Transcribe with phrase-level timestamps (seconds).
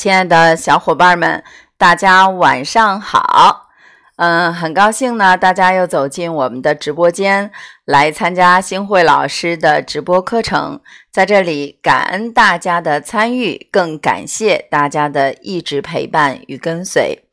[0.00, 1.44] 亲爱的小伙伴们，
[1.76, 3.68] 大家晚上好。
[4.16, 7.52] 嗯，很高兴呢，大家又走进我们的直播间
[7.84, 10.80] 来参加星慧老师的直播课程。
[11.10, 17.26] 在这里，感恩大家的参与，更感谢大家的一直陪伴与跟随。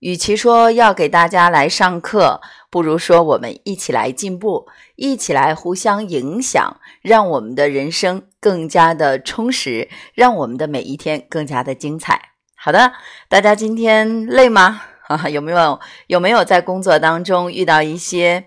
[0.00, 4.66] 与其说要给大家来上课，不如说我们一起来进步，
[4.98, 12.20] 一起来互相影响，让我们的人生更加的充实，让我们的每一天更加的精彩。
[12.56, 12.92] 好的，
[13.28, 14.82] 大家今天累吗？
[15.06, 18.44] 啊， 有没有有没有在工作当中遇到一些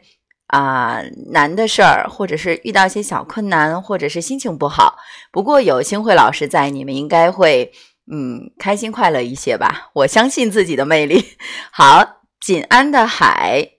[0.47, 1.01] 啊
[1.31, 4.97] 难的事儿，或者是遇到一些小困难，或者是心情不好？
[5.31, 7.71] 不过有星慧老师在，你们应该会。
[8.11, 9.89] 嗯，开心快乐一些吧。
[9.93, 11.37] 我相信自己的魅力。
[11.71, 13.69] 好，锦安的海，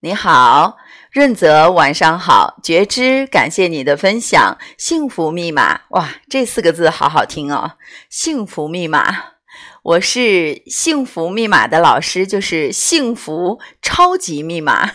[0.00, 0.76] 你好，
[1.12, 4.56] 润泽，晚上好，觉知，感谢你的分享。
[4.78, 7.72] 幸福密码，哇，这四个字好好听哦。
[8.08, 9.14] 幸福密码，
[9.82, 14.90] 我是幸福密码的老师，就是幸福超级密码。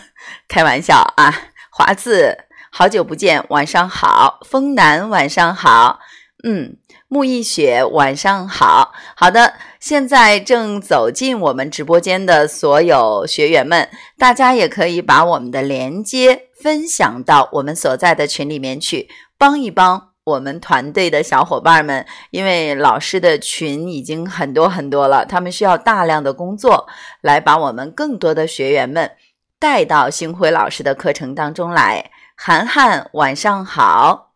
[0.48, 1.32] 开玩笑啊，
[1.70, 4.40] 华子，好久不见，晚上好。
[4.44, 6.00] 风南，晚上好。
[6.42, 6.78] 嗯。
[7.10, 8.92] 木易雪，晚上好。
[9.16, 22.04] 好的，现在正走进我们直播间的所有学员们，大家也可以把我们的连接分享到我们所在的群里面去，帮一帮我们团队的小伙伴们。
[22.30, 26.86] 因为老师的群已经很多很多了，他们需要大量的工作
[27.22, 29.12] 来把我们更多的学员们
[29.58, 32.10] 带到星辉老师的课程当中来。
[32.36, 34.34] 涵涵，晚上好。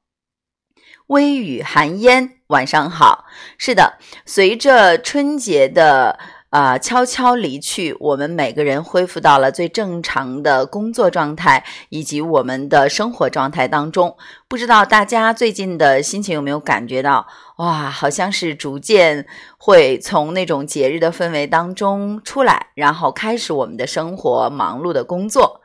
[1.08, 2.38] 微雨寒烟。
[2.52, 3.24] 晚上好，
[3.56, 3.94] 是的，
[4.26, 6.18] 随着春节的
[6.50, 14.14] 啊悄悄离去，我们每个人恢复到了最正常的工作状态以及我们的生活状态当中。
[14.48, 17.26] 不知道大家最近的心情有没有感觉到？
[17.56, 19.26] 哇，好像是逐渐
[19.56, 25.62] 会从那种节日的氛围当中出来，然后开始我们的生活忙碌的工作。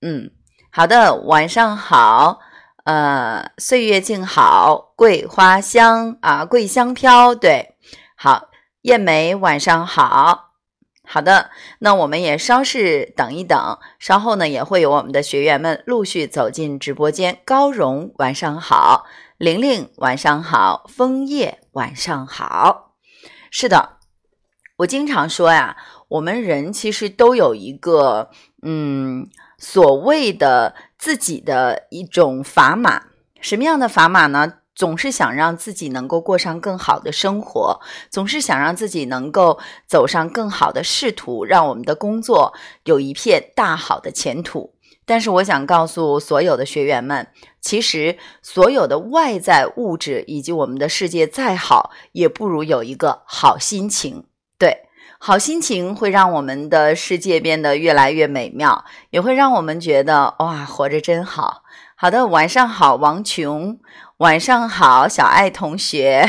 [0.00, 0.30] 嗯，
[0.70, 2.40] 好的，晚上好。
[2.90, 7.36] 呃，岁月静好，桂花香啊，桂香飘。
[7.36, 7.76] 对，
[8.16, 8.48] 好，
[8.82, 10.54] 艳梅晚上好，
[11.04, 17.40] 好的，那我们也稍事等一等，稍后呢也会有我们的学员们陆续走进直播间。
[17.44, 19.04] 高荣晚上好，
[19.38, 22.96] 玲玲晚上好，枫叶晚上好。
[23.52, 23.98] 是的，
[24.78, 25.76] 我经常说呀，
[26.08, 28.30] 我们人其实都有一个
[28.64, 29.30] 嗯。
[29.60, 33.04] 所谓的自己的一种砝码，
[33.40, 34.54] 什么样的砝码呢？
[34.72, 42.54] 总是想让自己能够过上更好的生活，总是想让自己能够走上更好的仕途，让我们的工作
[42.84, 44.72] 有一片大好的前途。
[45.04, 47.28] 但是，我想告诉所有的学员们，
[47.60, 54.24] 其实所有的外在物质以及我们的世界再好，也不如有一个好心情。
[54.56, 54.86] 对。
[55.22, 61.62] 好心情会让我们的世界变得越来越美妙，也会让我们觉得哇，活着真好。
[61.94, 63.78] 好的，晚上好，王琼，
[64.16, 66.26] 晚上好，小爱同学，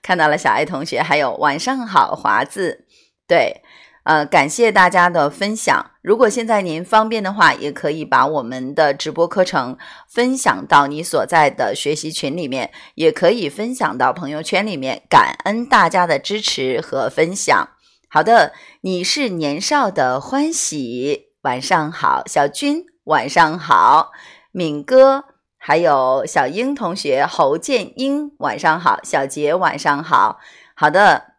[0.00, 2.86] 看到了小爱同学，还有晚上好，华子，
[3.26, 3.60] 对，
[4.04, 5.90] 呃，感谢大家的分享。
[6.00, 9.76] 如果现在您方便的话，也可以把我们的直播课程
[10.08, 15.02] 分享到你所在的学习群里面，也可以分享到朋友圈里面。
[15.10, 17.70] 感恩大家的支持和分享。
[18.10, 24.12] 好的，你是年少的欢喜，晚上好，小军，晚上好，
[24.50, 25.24] 敏哥，
[25.58, 30.38] 还有小英同学，侯建英，晚上好，小杰，晚上好，
[30.74, 31.34] 好的，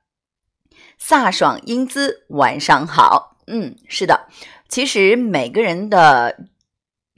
[1.02, 4.28] 飒爽英姿，晚上好，嗯，是的，
[4.68, 6.38] 其实每个人的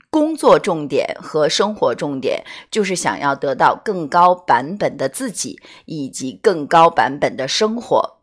[0.08, 8.21] 工作重点和生活重点，就是想要得到更高版本的自己，以及更高版本的生活。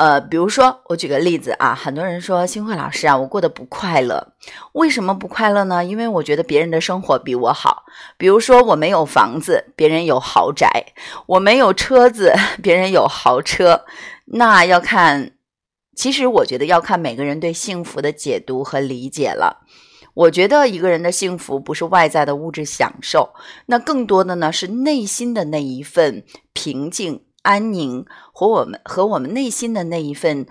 [0.00, 4.32] 呃，比如说，我举个例子啊，很多人说新慧老师啊，我过得不快乐，
[4.72, 5.84] 为什么不快乐呢？
[5.84, 7.84] 因为我觉得别人的生活比我好。
[8.16, 10.68] 比如说，我没有房子，别人有豪宅；
[11.26, 12.32] 我没有车子，
[12.62, 13.84] 别人有豪车。
[14.24, 15.32] 那要看，
[15.94, 19.66] 其实我觉得要看每个人对幸福的解读和理解了。
[20.14, 23.34] 我觉得一个人的幸福不是外在的物质享受，
[23.66, 26.24] 那更多的呢是内心的那一份
[26.54, 27.24] 平静。
[27.42, 30.46] 安宁和我们和我们内心的那一份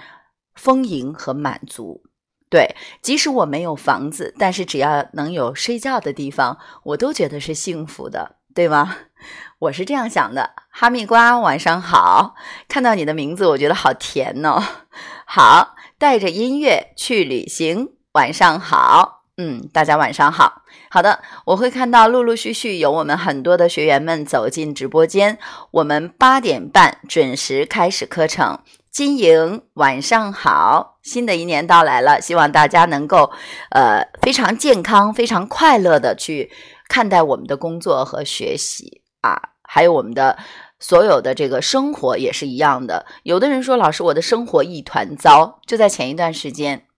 [0.55, 2.03] 丰盈和满足，
[2.49, 8.95] 对，即使我没有房子，但是只要能有睡觉的地方，我都觉得是幸福的，对吗？
[9.59, 10.51] 我是这样想的。
[10.71, 12.35] 哈密瓜，晚上好，
[12.67, 14.63] 看到你的名字，我觉得好甜哦。
[15.27, 19.18] 好，带着音乐去旅行，晚上好。
[19.41, 20.63] 嗯，大家晚上好。
[20.91, 25.39] 好的，我会看到陆陆续续有我们很多的学员们走进直播间。
[25.71, 28.59] 我们八点半准时开始课程。
[28.91, 30.97] 金莹，晚上好。
[31.01, 33.31] 新的一年到来了，希望大家能够
[33.71, 36.51] 呃非常健康、非常快乐的去
[36.89, 40.37] 看待我们的工作和学习啊，还有我们的
[40.81, 43.05] 所有的这个生活也是一样的。
[43.23, 45.61] 有的人说，老师，我的生活一团糟。
[45.65, 46.88] 就在前一段时间。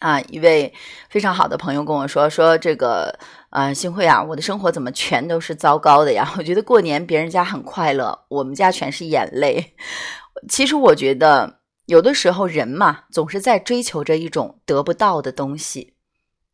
[0.00, 0.72] 啊，一位
[1.08, 3.18] 非常好的朋友跟我说说这个，
[3.50, 6.32] 呃，幸会啊，我的生活怎么全都是糟糕的呀？
[6.38, 9.74] 我觉得过年别人家很快乐，我们家全是眼泪。
[10.48, 15.94] 其实我觉得有的时候人嘛，总是在追求着一种得不到的东西，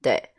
[0.02, 0.30] 对。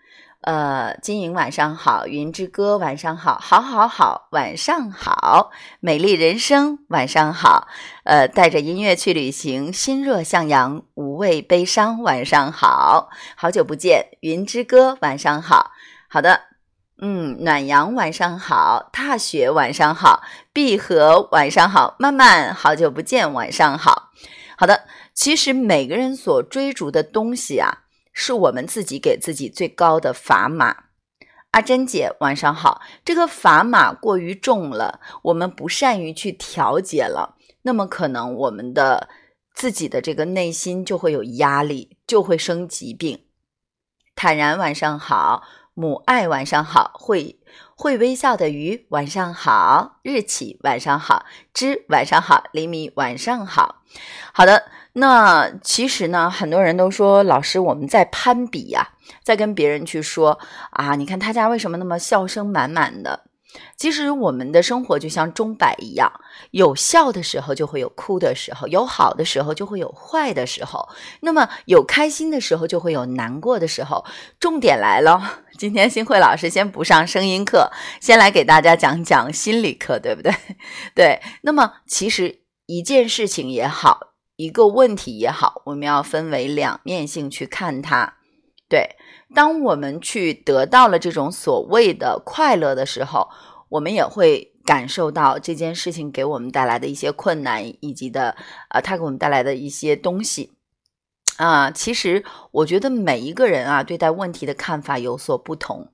[0.48, 5.52] 呃，金莹晚上好，云之歌晚上好，好好好晚上好，
[5.82, 7.68] 美丽人生晚上好，
[8.06, 15.72] 呃，带着音乐去旅行，心若向阳，无畏悲伤晚上好，好久不见，云之歌晚上好，
[16.08, 16.40] 好的，
[17.02, 20.24] 嗯，暖阳晚上好，踏雪晚上好，
[20.54, 24.12] 碧荷晚上好，慢慢好久不见晚上好，
[24.58, 27.80] 好的，其实每个人所追逐的东西啊。
[28.20, 30.86] 是我们自己给自己最高的砝码。
[31.52, 32.82] 阿珍姐，晚上好。
[33.06, 39.08] 这个砝码过于重了，我们不善于去调节了，那么可能我们的
[39.54, 43.26] 自己的这个内心就会有压力，就会生疾病。
[44.16, 45.44] 坦然，晚上好。
[45.76, 46.94] 母爱，晚上好。
[46.96, 47.40] 会
[47.76, 50.00] 会微笑的鱼，晚上好。
[50.02, 51.28] 日起，晚上好。
[51.54, 52.46] 知，晚上好。
[52.52, 53.84] 黎明，晚上好。
[54.34, 54.64] 好的。
[55.00, 58.90] 那其实呢，很多人都说老师我们在攀比呀，
[59.24, 60.40] 在跟别人去说
[60.72, 63.26] 啊，你看他家为什么那么笑声满满的？
[63.78, 66.12] 其实我们的生活就像钟摆一样，
[66.50, 70.90] 有笑的时候就会有哭的时候，有好的时候就会有坏的时候，
[71.22, 74.04] 那么有开心的时候就会有难过的时候。
[74.40, 77.72] 重点来了，今天新慧老师先不上声音课，
[78.02, 80.34] 先来给大家讲讲心理课，对不对？
[80.96, 84.17] 对，那么其实一件事情也好。
[84.38, 88.14] 一个问题也好，我们要分为两面性去看它。
[88.70, 88.96] 对，
[89.34, 93.30] 当我们去得到了这种所谓的快乐的时候，
[93.70, 98.36] 我们也会感受到这件事情给我们带来的一些困难，以及的
[98.70, 100.52] 呃，它给我们带来的一些东西
[101.38, 101.72] 啊。
[101.72, 105.92] 其实我觉得每一个人啊，对待问题的看法有所不同。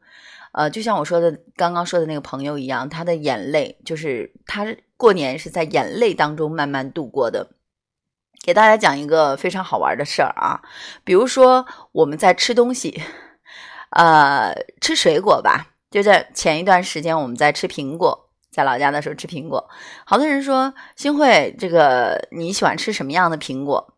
[0.51, 7.51] 呃，就像我说的刚刚说的那个朋友一样，他的眼泪就是他过年是在眼泪当中慢慢度过的。
[8.43, 10.61] 给大家讲一个非常好玩的事儿啊，
[11.05, 13.01] 比如说我们在吃东西，
[13.91, 15.67] 呃，吃水果吧。
[15.89, 19.69] 就在前一段时间，我们在吃苹果，在老家的时候吃苹果，
[20.05, 23.93] 好多人说：“新慧，这个你喜欢吃什么样的苹果？”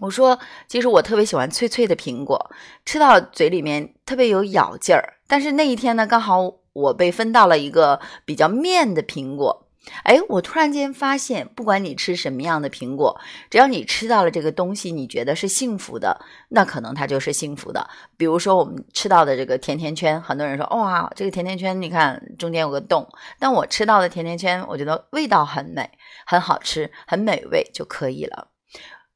[0.00, 0.38] 我说
[0.68, 2.50] ：“其实我特别喜欢脆脆的苹果，
[2.84, 5.14] 吃到嘴里面特别有咬劲儿。
[5.26, 9.66] 但是那一天呢，刚好我被分到了一个比较面的苹果。”
[10.02, 13.18] 哎，我突然间发现，不管你吃什么样的苹果，
[13.48, 17.88] 只要你吃到了这个东西，你觉得是幸福的，那可能它就是幸福的。
[18.16, 25.90] 比如说我们吃到的这个甜甜圈，很多人说哇，这个甜甜圈你看中间有个洞，但我吃到的甜甜圈，我觉得味道很美，
[26.26, 28.48] 很好吃，很美味就可以了。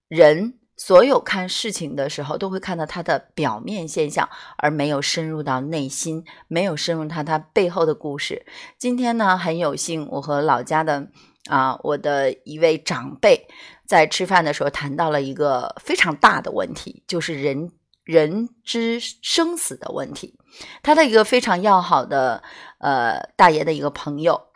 [0.08, 0.54] 人。
[0.76, 4.28] 所有看事情的时候，都会看到它的表面现象，
[4.58, 8.44] 而没有深入到内心，没有深入它它背后的故事。
[8.76, 11.08] 今天呢，很有幸，我和老家的
[11.48, 13.46] 啊，我的一位长辈
[13.86, 17.70] 在吃饭的时候谈到了一个非常大的问题，就是人
[18.02, 20.36] 人之生死的问题。
[20.82, 22.42] 他的一个非常要好的
[22.78, 24.48] 呃大爷的一个朋友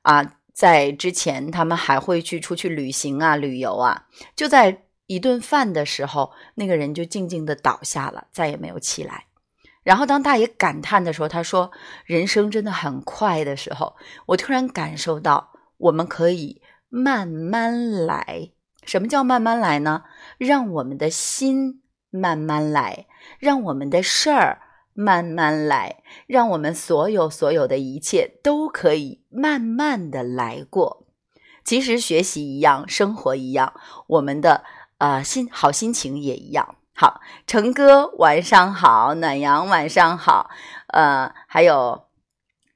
[0.00, 4.82] 啊，在之前他们还会去出去旅行啊、旅游啊，就在。
[5.06, 9.26] 一顿饭的时候，那个人就静静的倒下了，再也没有起来。
[9.84, 11.70] 然后当大爷感叹的时候，他说
[12.04, 13.94] ：“人生真的很快的时候，
[14.26, 18.50] 我突然感受到，我们可以慢慢来。
[18.84, 20.02] 什么叫慢慢来呢？
[20.38, 23.06] 让我们的心慢慢来，
[23.38, 24.60] 让我们的事儿
[24.92, 31.06] 慢慢来，让我们所有所有的一切都可以慢慢的来过。
[31.64, 33.72] 其实学习一样，生活一样，
[34.08, 34.64] 我们的。”
[34.98, 36.76] 啊，心好心情也一样。
[36.94, 40.48] 好，成哥晚上好，暖阳晚上好，
[40.88, 42.06] 呃，还有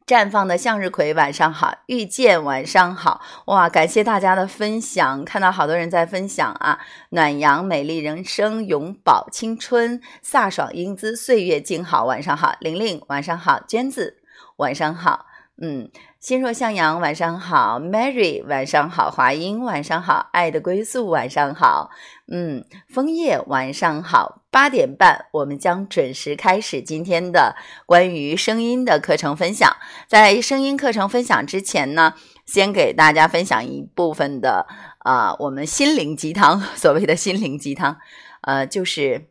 [0.07, 14.19] 绽放的向日葵晚上好，遇见晚上好，哇，感谢大家的分享，看到好多人在分享啊，暖阳美丽人生，永葆青春，飒爽英姿，岁月静好，晚上好，玲玲晚上好，娟子
[14.57, 15.25] 晚上好，
[15.63, 21.89] 嗯，心若向阳，晚上好；Mary，晚上好；华英，晚上好；爱的归宿，晚上好。
[22.31, 24.43] 嗯，枫叶，晚上好。
[24.51, 29.75] 八点半，我们将准时开始今天的关于声音的课程分享。
[30.07, 32.13] 在声音课程分享之前呢，
[32.45, 34.67] 先给大家分享一部分的
[34.99, 36.61] 啊，我们心灵鸡汤。
[36.61, 37.97] 所谓的心灵鸡汤，
[38.43, 39.31] 呃，就是。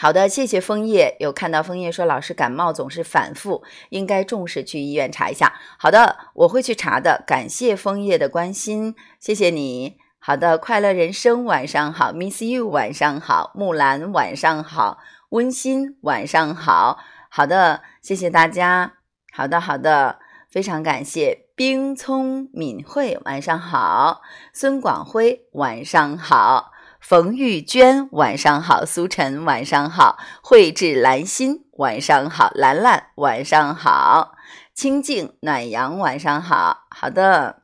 [0.00, 1.16] 好的，谢谢枫叶。
[1.18, 5.52] 有看到枫叶说老师感冒总是反复，应该重视去医院查一下。
[5.76, 7.24] 好的，我会去查的。
[7.26, 9.96] 感谢枫叶的关心，谢谢你。
[10.20, 14.98] 好的，快乐人生晚上好，Miss You 晚上好，木兰晚上好，
[15.30, 17.00] 温馨晚上好。
[17.28, 18.92] 好的，谢谢大家。
[19.32, 26.70] 好的，好的，非常感谢冰聪敏慧晚上好，孙广辉晚上好。
[27.08, 34.34] 冯玉娟，晚上好；苏晨，晚上好；慧智兰心，晚上好；兰兰，晚上好；
[34.74, 36.80] 清静暖阳，晚上好。
[36.90, 37.62] 好的，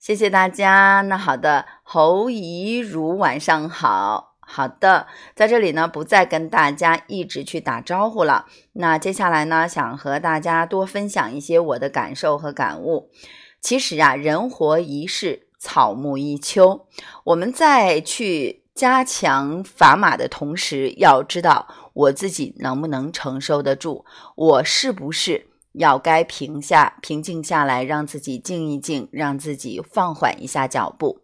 [0.00, 1.02] 谢谢大家。
[1.02, 4.38] 那好的，侯怡如，晚上好。
[4.40, 8.46] 好的，在这里呢，不再跟大家一直去打招呼了。
[8.72, 13.10] 那接下来呢，想和大家多分享一些我的感受和感悟。
[13.60, 15.48] 其实啊，人活一世。
[15.62, 16.88] 草木一秋，
[17.22, 24.04] 我们在去加强砝码的同时，要知道我自己能不能承受得住，
[24.34, 31.20] 我是不是要该平下、平静下来，让自己静一静，让自己放缓一下脚步。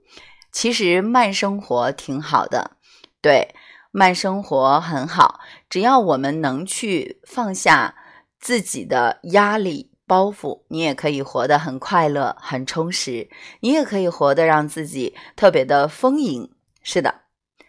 [0.52, 2.76] 其实慢生活挺好的，
[3.21, 3.52] 对，
[3.90, 7.97] 慢生活很好，只要我们能去放下
[8.38, 9.88] 自己的压力。
[10.09, 13.29] 包袱，你也可以活得很快乐、很充实，
[13.61, 16.50] 你也可以活得让自己特别的丰盈。
[16.83, 17.15] 是的，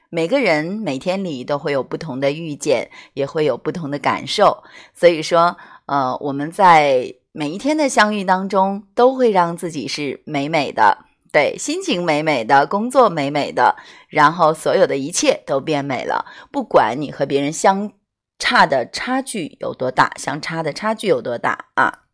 [0.10, 4.64] 每个人每天里都会有不同的遇见，也会有不同的感受。
[4.94, 13.76] 所以说，呃，我们在每一天的相遇当中，都会让自己是美美的，对，心情美美的，工作美美的，
[14.08, 16.26] 然后所有的一切都变美了。
[16.52, 17.92] 不管你和别人相
[18.40, 22.06] 差的差距有多大，相差的差距有多大啊。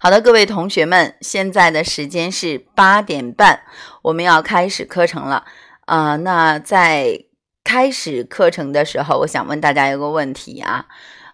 [0.00, 3.60] 好的，各位同学们，现在的时间是八点半，
[4.02, 5.44] 我们要开始课程了
[5.86, 6.16] 啊。
[6.16, 7.24] 那在
[7.62, 10.86] 开始课程的时候，我想问大家一个问题啊，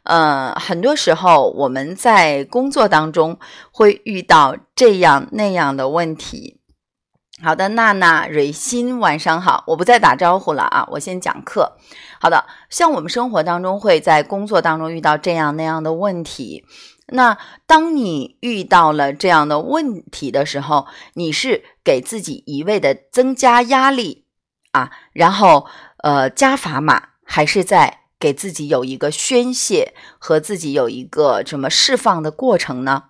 [0.02, 3.38] 呃，很多时候我们在工作当中
[3.70, 6.60] 会遇到这样那样的问题。
[7.42, 11.76] 好的，娜娜、蕊心，晚上好，我不再打招呼了啊，我先讲课。
[12.18, 16.64] 好的，像我们生活当中会在工作当中遇到这样那样的问题。
[17.08, 24.24] 那当你遇到了这样的问题的时候，你是给自己一味的增加压力
[24.72, 33.04] 啊，然后呃加砝码，还是在给自己有一个宣泄和自己有一个什么释放的过程呢？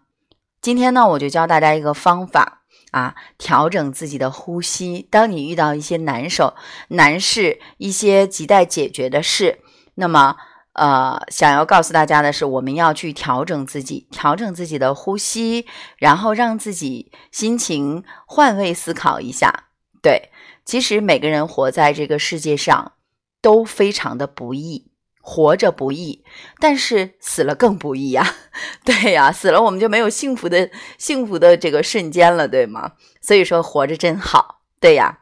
[0.60, 5.08] 今天呢，我就教大家一个方法啊，调整自己的呼吸。
[5.10, 6.54] 当你遇到一些难受、
[6.88, 9.60] 难事、一些亟待解决的事，
[9.94, 10.36] 那么。
[10.76, 15.66] 呃，想要告诉大家的是，我们要去调整自己，调整自己的呼吸，
[15.96, 19.70] 然后让自己心情换位思考一下。
[20.02, 20.30] 对，
[20.66, 22.92] 其实每个人活在这个世界上
[23.40, 24.90] 都非常的不易，
[25.22, 26.22] 活着不易，
[26.60, 28.34] 但是死了更不易呀。
[28.84, 32.92] 对呀，死了我们就没有幸福的幸福的这个瞬间了，对吗？
[33.22, 34.60] 所以说，活着真好。
[34.78, 35.20] 对呀，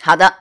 [0.00, 0.36] 好的。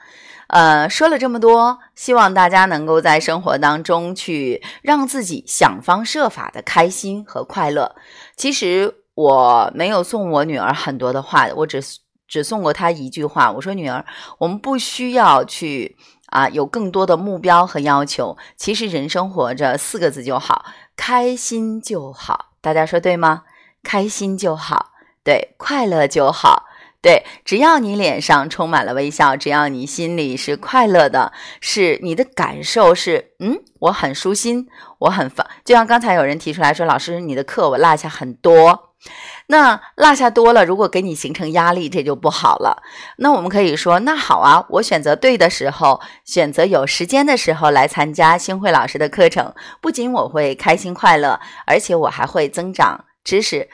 [0.49, 7.95] 呃，说了这么多，希望大家能够在生活当中去让自己想方设法的开心和快乐。
[8.35, 11.79] 其实我没有送我女儿很多的话，我只
[12.27, 13.51] 只送过她一句话。
[13.51, 14.03] 我说：“女儿，
[14.39, 15.95] 我们不需要去
[16.29, 18.35] 啊有更多的目标和要求。
[18.57, 20.65] 其实人生活着四个字就好，
[20.95, 22.53] 开心就好。
[22.59, 23.43] 大家说对吗？
[23.83, 26.65] 开心就好，对，快乐就好。”
[27.01, 34.67] 对，只要你脸上充满了微笑，只要你心里是快乐的，是你的感受是，嗯，我很舒心，
[34.99, 35.47] 我很放。
[35.63, 38.95] 就像刚才有人提出来说，老师，你的课我落下很多，
[39.47, 42.83] 那落下多了，如果给你形成压力，这就不好了。
[43.19, 53.69] 那我们可以说，那好啊，我选择对的时候，选择有时间的时候来参加星慧老师的课程，不仅我会开心快乐，而且我还会增长知识，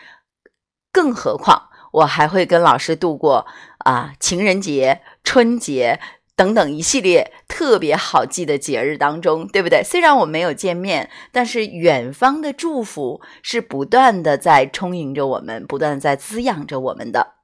[0.91, 1.69] 更何况。
[1.95, 3.45] 我还会跟老师度过
[3.79, 5.99] 啊情人节、春节
[6.35, 9.81] 等等一系列特别好记的节日当中，对不对？
[9.81, 17.35] 虽然我没有见面，但是远方的祝福是不断的在充盈着我们，不断在滋养着我们的。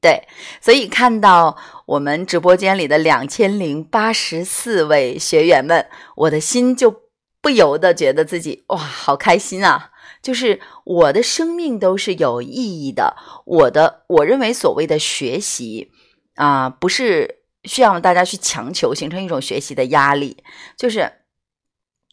[0.00, 0.28] 对，
[0.60, 5.86] 所以看到我们直播间里的两千零八十四位学员们，
[6.16, 7.02] 我的心就
[7.40, 9.91] 不由得觉得自己哇，好开心啊！
[10.22, 13.16] 就是我的生命都是有意义的。
[13.44, 15.90] 我的我认为所谓的学习
[16.36, 20.44] 啊，不是需要大家去强求形成一种学习的压力，
[20.76, 21.12] 就是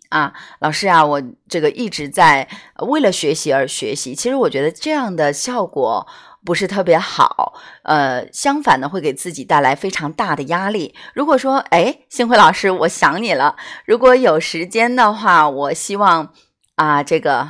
[0.09, 2.49] 啊，老师啊，我这个一直在
[2.87, 4.15] 为了学习而学习。
[4.15, 6.07] 其实我觉得这样的效果
[6.43, 10.95] 不是特别好，呃，相反呢，会给自己带来非常大的压力。
[11.13, 16.33] 如果说，哎，幸辉老师，我想你了，如果有时间的话，我希望。
[16.75, 17.45] 啊，这个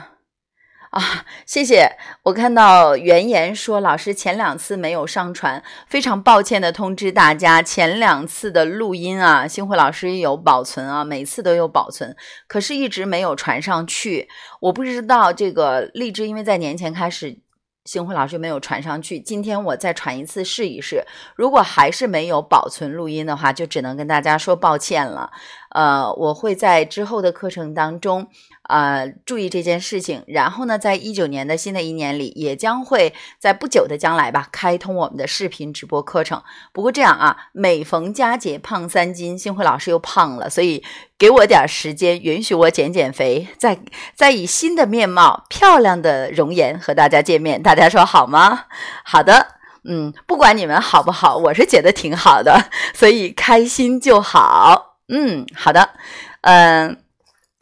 [0.90, 1.98] 啊，谢谢。
[2.24, 12.16] 我看到原言说老师前两次没有上传，非常抱歉的通知大家，前两次的录音啊，星辉老师有保存啊，每次都有保存，
[12.48, 14.28] 可是一直没有传上去。
[14.62, 17.40] 我不知道这个荔枝，因为在年前开始。
[17.86, 21.04] 星辉老师没有传上去，今天我再传一次试一试。
[21.36, 25.32] 如果还是没有保存录音的话，就只能跟大家说抱歉了。
[25.72, 28.28] 呃，我会在之后的课程当中，
[28.70, 30.24] 呃，注意这件事情。
[30.28, 36.42] 然后呢，在一九年的新的一年里，也将会在不久的将来吧，开通我们的视频直播课程。
[36.72, 40.82] 不过这样啊，每逢佳节胖三斤，星辉老师又胖了，所以。
[41.20, 43.78] 给我点时间，允许我减减肥，再
[44.16, 48.68] 再以新的面貌、漂亮的容颜和大家见面，大家说好吗？
[49.04, 49.48] 好的，
[49.84, 54.96] 嗯，不管你们好不好，我是觉得挺好的，所以开心就好。
[55.10, 55.90] 嗯，好的，
[56.40, 56.98] 嗯，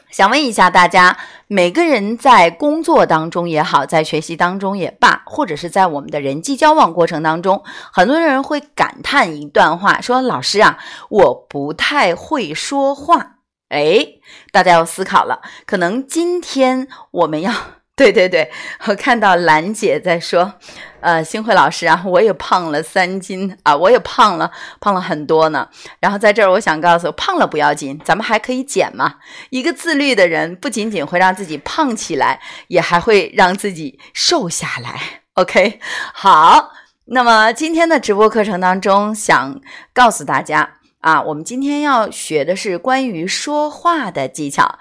[0.09, 10.77] 想问一下大家，每个人在工作当中也好，在学习当中也罢，或者是在我们的人际交往过程当中，很多人会感叹一段话，说：“老师啊，
[11.09, 13.33] 我不太会说话。”
[13.69, 14.07] 哎，
[14.53, 15.41] 大家要思考了。
[15.65, 17.51] 可能今天我们要
[17.97, 18.51] 对对对，
[18.85, 20.53] 我看到兰姐在说，
[20.99, 25.67] 呃，星慧老师啊，我也胖了三斤啊，我也胖了，胖了很多呢。
[25.99, 29.15] 然后在这儿，我想告诉，胖了不要紧，咱们还可以减嘛。
[29.49, 35.23] 一个自律的人，不仅仅会让自己胖起来，也还会让自己瘦下来。
[35.33, 35.79] OK，
[36.13, 36.73] 好。
[37.05, 39.59] 那么今天的直播课程当中，想
[39.93, 40.73] 告诉大家。
[40.99, 44.77] 啊，我们今天要学的是关于说话的技巧。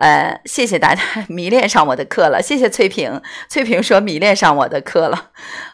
[0.00, 3.20] 呃，谢谢大家 迷恋上我的课了，谢谢翠萍。
[3.50, 5.30] 翠萍说迷恋上我的课了。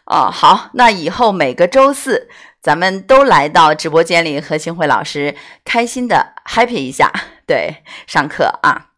[0.07, 2.29] 哦，好，那以后每个周四
[2.61, 7.13] 咱们都来到直播间里和星慧老师开心的 happy 一下，
[7.47, 8.89] 对，上课啊。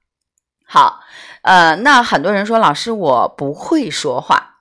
[0.65, 1.01] 好，
[1.43, 4.55] 呃，那很多人说老师我不会说话。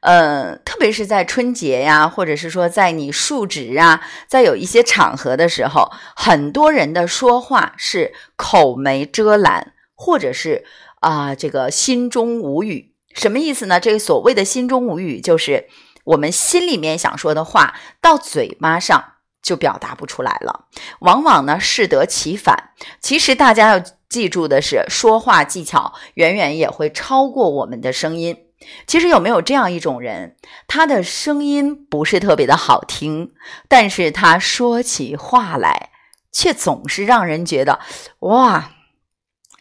[0.00, 10.64] 呃，特别是在春节呀，或者是说在你述职啊，在有一些场合的时候，很多人的说话是口没遮拦，或者是
[11.00, 12.94] 啊，这个心中无语。
[13.14, 13.80] 什么意思呢？
[13.80, 15.66] 这个所谓的心中无语，就是
[16.04, 20.66] 我们心里面想说的话，到嘴巴上就表达不出来了，
[21.00, 22.70] 往往呢适得其反。
[23.00, 28.44] 其实大家要记住的是，说话技巧远远也会超过我们的声音。
[28.86, 33.32] 其实有没有这样一种人，他的声音不是特别的好听，
[33.68, 35.90] 但是他说起话来
[36.30, 37.80] 却总是让人觉得，
[38.20, 38.72] 哇，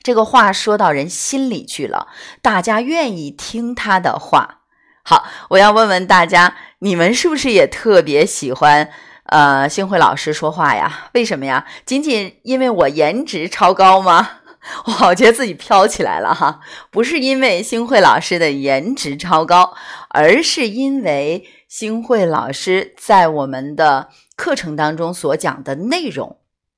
[0.08, 2.08] 这个话说到人心里去了，
[2.42, 4.60] 大家愿意听他的话。
[5.04, 8.90] 好，我要问问大家，你们是不是也特别喜欢
[9.26, 11.10] 呃星慧老师说话呀？
[11.14, 11.66] 为什么呀？
[11.86, 14.30] 仅仅因为我颜值超高吗？
[15.04, 19.74] 我觉得自己飘起来了哈，不是因为星慧老师的颜值超高，
[20.12, 26.37] 而是因为星慧老师在我们的课程当中所讲的内容，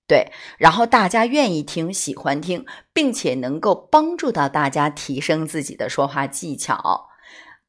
[0.09, 7.09] 对，然后大家愿意听、喜欢听，并且能够帮助到大家提升自己的说话技巧。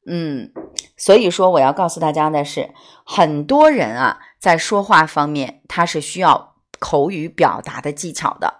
[0.07, 0.51] 嗯，
[0.97, 2.71] 所以说我要告诉大家的是，
[3.05, 8.55] 很多人啊，在说话方面他是需要口语表达的技巧的。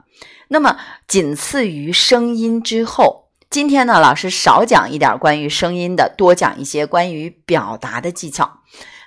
[0.50, 8.60] 那么，仅次于声音之后，今天呢，老师少讲一点关于声音的，多讲一些关于表达的技巧。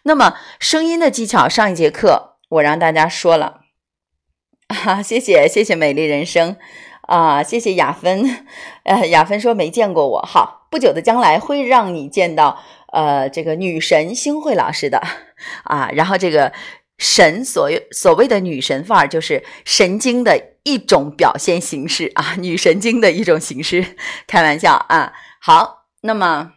[0.03, 3.61] 那么，声音的技巧，上一节课我让大家说了，
[4.69, 6.57] 啊， 谢谢谢谢美丽人生
[7.03, 8.45] 啊，谢谢雅芬，
[8.85, 15.03] 呃，雅芬说没见过我，好，不久的将来会让你见到，呃，这个女神星慧老师的
[15.65, 16.53] 啊，然后这个。
[16.97, 23.97] 神所所谓的女神范儿，就是神经的一种表现形式啊，女神经的一种形式。
[24.29, 26.53] 开玩笑啊，好，那么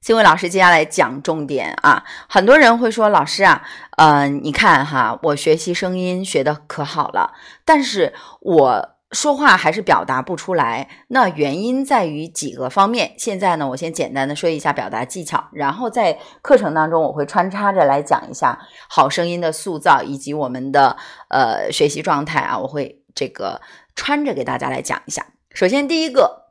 [0.00, 2.04] 新伟老师接下来讲重点啊。
[2.28, 3.62] 很多人会说，老师啊，
[3.96, 7.34] 呃，你看哈，我学习声音学的可好了，
[7.64, 8.96] 但是我。
[9.12, 13.12] 说话还是表达不出来，那原因在于几个方面。
[13.18, 18.56] 现在呢，我先简单的说一下表达技巧，然后在课程当中我会穿插着来讲一下
[18.88, 23.60] 好声音的塑造以及我们的呃学习状态啊，我会这个
[23.96, 25.26] 穿着给大家来讲一下。
[25.52, 26.49] 首先第一个，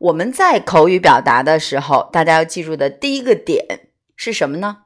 [0.00, 4.84] 我们在口语表达的时候，大家要记住的第一个点是什么呢？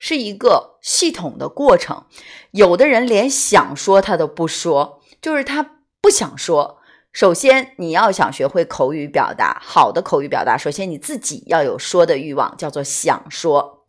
[0.00, 2.06] 是一个系统的过程。
[2.50, 6.80] 有的人连想说他都不说，就是他不想说。
[7.12, 13.86] 首先，你要想学会口语表达，好的口语表达，首先你自己要有说的欲望，叫做想说。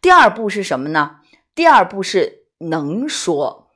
[0.00, 1.16] 第二步是什么呢？
[1.56, 3.68] 第二步是能说。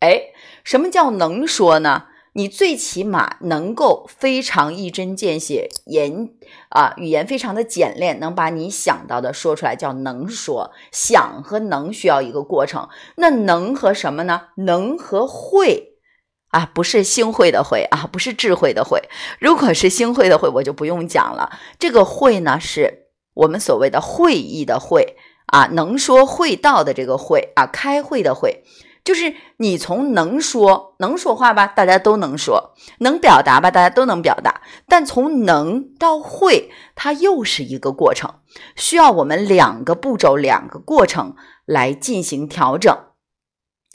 [0.00, 0.24] 哎，
[0.62, 2.08] 什么叫能说呢？
[2.34, 6.28] 你最起码能够非常一针见血，言
[6.68, 10.70] 啊语言非常的简练，能把你想到的说出来，叫能说。
[10.92, 14.42] 想和能需要一个过程，那能和什么呢？
[14.58, 15.94] 能和会
[16.50, 19.08] 啊，不是星会的会啊，不是智慧的会。
[19.40, 21.58] 如果是星会的会，我就不用讲了。
[21.78, 25.16] 这个会呢，是我们所谓的会议的会
[25.46, 28.62] 啊，能说会道的这个会啊，开会的会。
[29.02, 34.60] 就是你从能说能说话吧，大家都能说；能表达吧，大家都能表达。
[34.86, 38.34] 但从能到会，它又是一个过程，
[38.76, 41.34] 需要我们两个步骤、两个过程
[41.64, 42.94] 来进行调整。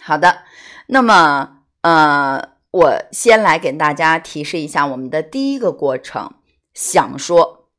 [0.01, 0.39] 好的，
[0.87, 6.33] 那么呃，我先来给大家提示一下我们的第一个过程：
[6.73, 7.69] 想说。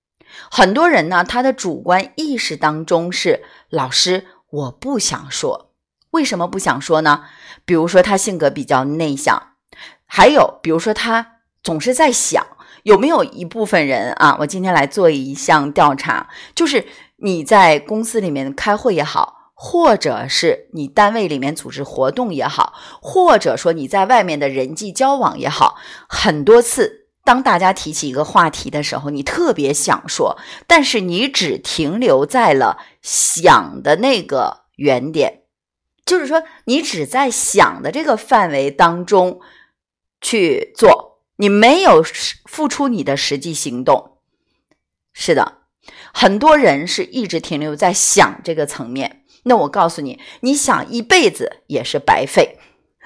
[0.51, 5.65] 很多人呢，他的主观意识当中是老师，我不想说。
[6.11, 7.25] 为什么不想说呢？
[7.64, 9.51] 比如说他性格比较内向，
[10.07, 12.47] 还有比如说他总是在想，
[12.85, 14.37] 有没有一部分人啊？
[14.40, 25.77] 我今天来做一项调查，就是你在公司里面开会也好，或者是你单位里面组织活动也好，或者说你在外面的人际交往也好，
[26.09, 30.38] 很多次当大家提起一个话题的时候，你特别想说，
[30.69, 35.42] 但是你只停留在了想的那个原点。
[36.07, 39.40] 就是说，你只在想的这个范围当中
[40.21, 42.03] 去做，你没有
[42.45, 44.19] 付出你的实际行动。
[45.12, 45.59] 是的，
[46.14, 49.25] 很多人是一直停留在想这个层面。
[49.42, 52.59] 那我告诉你，你想一辈子也是白费。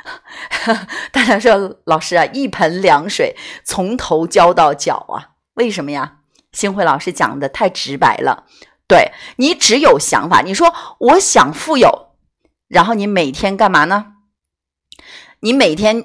[1.12, 3.34] 大家说，老师啊，一盆凉水
[3.64, 5.36] 从头浇到脚啊？
[5.54, 6.18] 为什么呀？
[6.52, 8.46] 星辉老师讲的太直白了。
[8.86, 12.09] 对你只有想法，你说我想富有。
[12.70, 14.12] 然后你每天干嘛呢？
[15.40, 16.04] 你每天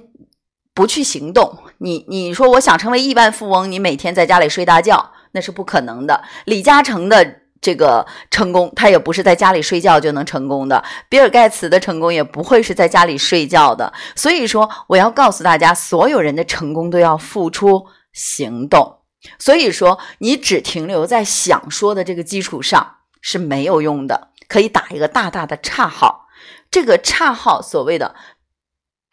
[0.73, 6.23] 不去行动，你你说我想成为亿万富翁，你每天在家里睡大觉，那是不可能的。
[6.45, 10.83] 李嘉诚的这个成功，他也不是在家里睡觉就能成功的。
[11.07, 13.93] 比尔盖茨的成功也不会是在家里睡觉的。
[14.15, 19.01] 所以说，我要告诉大家，所有人的成功都要付出行动。
[19.37, 26.24] 所以说，你只停留在想说的这个基础上是没有用的，可以打一个大大的叉号。
[26.69, 28.15] 这个差号所谓的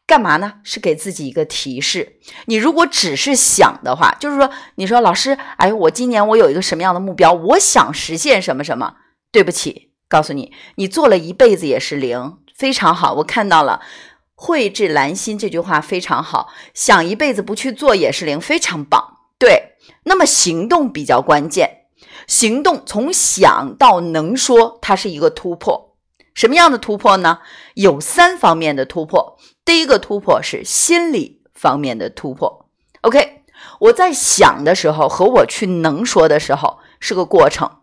[0.07, 0.55] 干嘛呢？
[0.65, 2.19] 是给自己一个提示。
[2.47, 7.33] 你如果只是想的话，就是说，你说老师，哎，我今年我有一个什么样的目标？
[7.33, 8.97] 我想实现什么什么？
[9.31, 12.39] 对不起，告诉你，你做了一辈子也是零。
[12.55, 13.81] 非常好，我看到了
[14.37, 16.53] “蕙质兰心”这句话非常好。
[16.75, 19.19] 想一辈子不去做也是零，非常棒。
[19.39, 21.87] 对，那么行动比较关键。
[22.27, 25.92] 行动从想到能说，它是一个突破。
[26.35, 27.41] 什么样的突破呢？
[27.75, 29.37] 有三方面的突破。
[29.65, 32.69] 第一个突破是心理方面的突破。
[33.03, 33.43] OK，
[33.81, 37.79] 我在想的时候和我去能说的时候是个过程。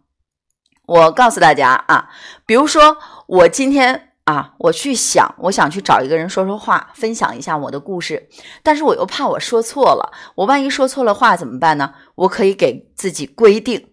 [0.86, 2.10] 我告诉大家啊，
[2.46, 8.28] 比如说我今天啊，我去想，我想去找一个人说说话，分享一下我的故事，
[8.64, 11.94] 但是我又怕我说错了，我万一说错了话怎么办呢？
[12.16, 13.92] 我可以给自己规定，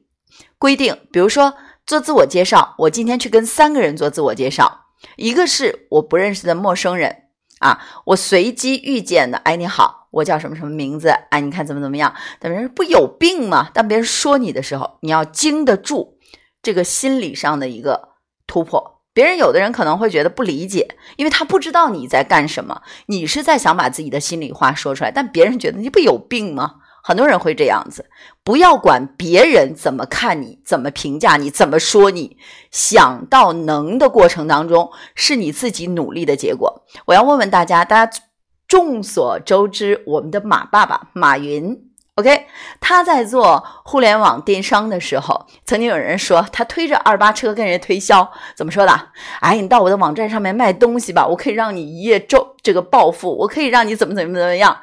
[0.59, 1.55] 规定，比如说。
[1.87, 7.17] 做自我介绍，我今天去跟三个人做自我介绍，一个是我不认识的陌生人
[7.61, 11.11] 啊，我随机遇见的，哎，你好，我叫什么什么名字？
[11.31, 12.13] 哎，你看怎么怎么样？
[12.41, 13.71] 别人不有病吗？
[13.73, 16.19] 当别人说你的时候，你要经得住
[16.61, 18.09] 这个心理上的一个
[18.49, 19.03] 突破。
[19.15, 26.75] 别人有的人可能会觉得不理解，因为他不知道你在干什么，你是在想把自己的心里话说出来，但别人觉得你不有病吗？
[27.07, 28.07] 很多人会这样子，
[28.43, 32.37] 不要管别人怎么看你，怎么评价你，怎么说你，
[32.73, 36.83] 想到能的过程当中，是你自己努力的结果。
[37.05, 38.21] 我要问问大家，大家
[38.67, 41.79] 众所周知，我们的马爸爸马云
[42.17, 42.47] ，OK，
[42.81, 48.93] 他在做互联网电商的时候，曾经有人说他推着二八车跟人推销，怎么说的？
[49.39, 54.77] 哎，你到我的网站上面卖东西吧，我可以让你一夜周这个暴富，我可以让你怎么怎么怎么样？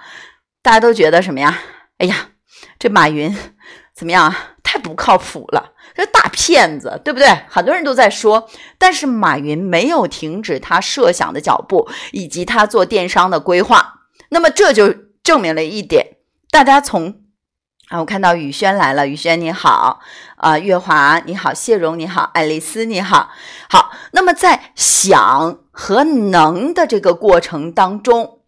[0.61, 1.59] 大家都觉得什么呀？
[1.97, 2.29] 哎呀，
[2.79, 3.35] 这马云
[3.95, 4.49] 怎么样啊？
[4.63, 7.27] 太不靠谱了，这大骗子，对不对？
[7.47, 14.05] 很多人都在说，但是马云没有停止他设想的脚步，以及他做电商的规划。
[14.29, 16.17] 那么这就证明了一点：
[16.49, 17.21] 大家从
[17.89, 19.99] 啊，我看到雨轩来了，雨轩你好，
[20.37, 23.29] 啊，月华你好，谢荣你好，爱丽丝你好，
[23.69, 23.91] 好。
[24.13, 28.39] 那么在想和能的这个过程当中，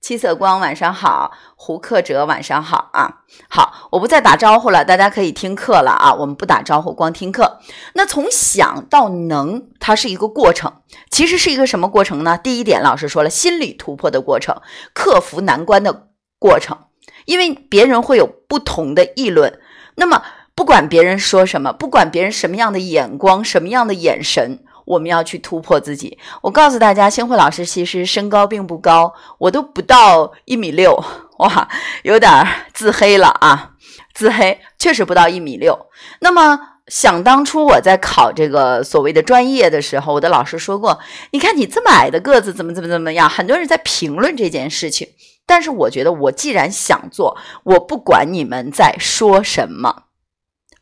[0.00, 7.60] 七色光晚上好，胡克哲晚上好啊，好，我不再打招呼了，大家可以听课了啊，我们不打招呼，光听课。
[7.92, 10.72] 那从想到能，它是一个过程，
[11.10, 12.38] 其实是一个什么过程呢？
[12.38, 14.62] 第一点，老师说了，心理突破的过程，
[14.94, 16.08] 克服难关的
[16.38, 16.78] 过程。
[17.26, 19.60] 因为别人会有不同的议论，
[19.96, 20.22] 那么
[20.54, 26.18] 不管别人说什么，不管别人什么样的眼光、什么样的眼神，我们要去突破自己。
[26.42, 30.94] 我告诉大家，星慧老师其实身高并不高，我都不到一米六，
[31.38, 31.68] 哇，
[32.02, 32.30] 有点
[32.74, 33.72] 自黑了啊，
[34.12, 35.86] 自黑，确实不到一米六。
[36.20, 40.98] 那么想当初我在考这个所谓的专业的时候，我的老师说过，
[41.30, 43.30] 你看你这么矮的个子，怎么怎么怎么样？
[43.30, 45.08] 很多人在评论这件事情。
[45.46, 50.04] 但是我觉得，我既然想做，我不管你们在说什么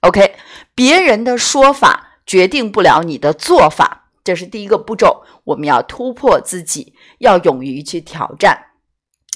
[0.00, 0.34] ，OK？
[0.74, 3.97] 别人的说法决定不了你的做法，
[4.28, 5.22] 这是第一个步骤。
[5.44, 8.66] 我们要突破自己，要勇于去挑战。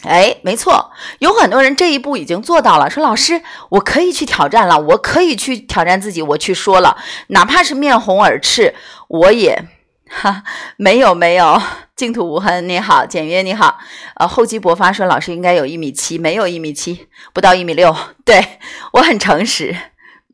[0.05, 2.91] 哎，没错，有很多人这一步已经做到了。
[2.91, 8.75] 说老师，我可以去挑战了，我可以去挑战自己，我去说了，哪怕是面红耳赤，
[9.09, 9.65] 我也。
[10.11, 10.43] 哈，
[10.77, 11.59] 没有没有，
[11.97, 13.79] 净土无痕，你好，简约你好，
[14.17, 18.59] 呃，厚积薄发说老师应该有一米七，没有一米七，不到一米六，对
[18.93, 19.75] 我很诚实，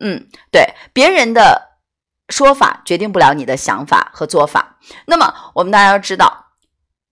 [0.01, 1.68] 嗯，对，别人的
[2.29, 4.77] 说法决定不了你的想法和做法。
[5.05, 6.47] 那么我们大家要知道，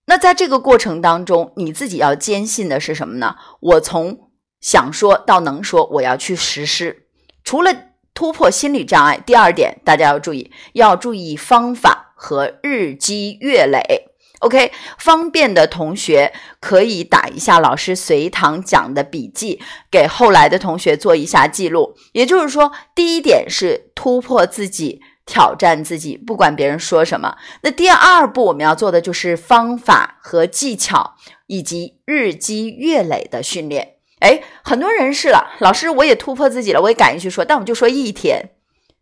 [0.05, 3.35] 那在这个过程当中，你自己要坚信的是什么呢？
[3.59, 4.29] 我从
[4.61, 7.07] 想说到能说，我要去实施。
[7.43, 7.73] 除了
[8.13, 12.05] 突破心理障碍，第二点大家要注意，要注意方法。
[12.19, 14.06] 和日积月累
[14.39, 21.95] ，OK，方便的同学可以打一下老师随堂讲的笔记，给后来的同学做一下记录。
[22.13, 27.35] 也就是说，第一点是突破自己，挑战自己，不管别人说什么。
[27.61, 31.15] 那第二步我们要做的就是方法和技巧，
[31.47, 33.95] 以及日积月累的训练。
[34.19, 38.51] 哎，很多人是了，老师我也突破自己了，我也敢于去说，但我就说一天，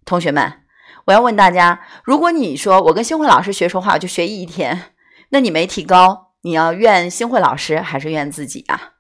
[0.04, 0.62] 同学们。
[1.06, 4.95] 我要问大家：如果你说我跟星慧老师学说话，我就学一天，
[5.36, 8.94] 那你没提高，你要怨星慧老师还是怨自己啊？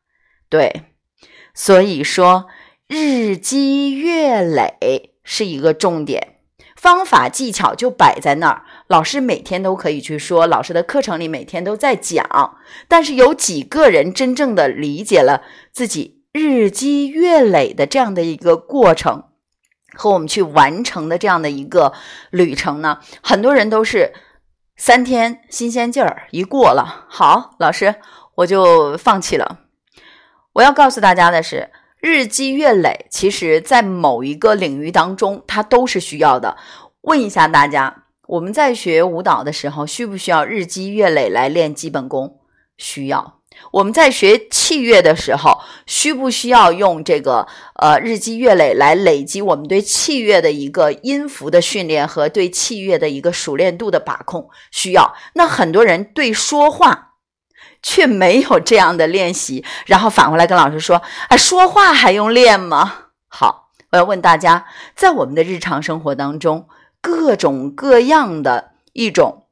[0.50, 0.82] 对，
[1.54, 2.48] 所以说
[2.89, 6.39] 日积月累是一个重点，
[6.76, 8.63] 方法技巧就摆在那儿。
[8.88, 12.58] 老师每天都可以去说，老师的课程里每天都在讲，
[12.89, 19.24] 但是有几个人真正的理解了自己日积月累的这样的一个过程？
[19.93, 21.93] 和我们去完成的这样的一个
[22.30, 24.12] 旅程呢，很多人都是
[24.78, 27.96] 三天新鲜劲儿一过了，好，老师
[28.36, 29.60] 我就放弃了。
[30.54, 36.58] 我要告诉大家的是，日积月累，其实在某一个领域当中，它都是需要的。
[37.02, 42.42] 问一下大家，我们在学舞蹈的时候，需不需要日积月累来练基本功？
[42.78, 43.40] 需要。
[43.72, 54.50] 我们在学器乐的时候，需不需要用这个呃日积月累来累积我们对器乐的一个音符的训练和对器乐的一个熟练度的把控？
[54.72, 55.13] 需要。
[55.34, 57.13] 那很多人对说话
[57.82, 62.94] 却没有这样的练习，然后反过来跟老师说：“哎，说话还用练吗？”
[63.28, 64.65] 好，我要问大家，
[64.96, 66.68] 在我们的日常生活当中，
[67.02, 69.45] 各种各样的一种。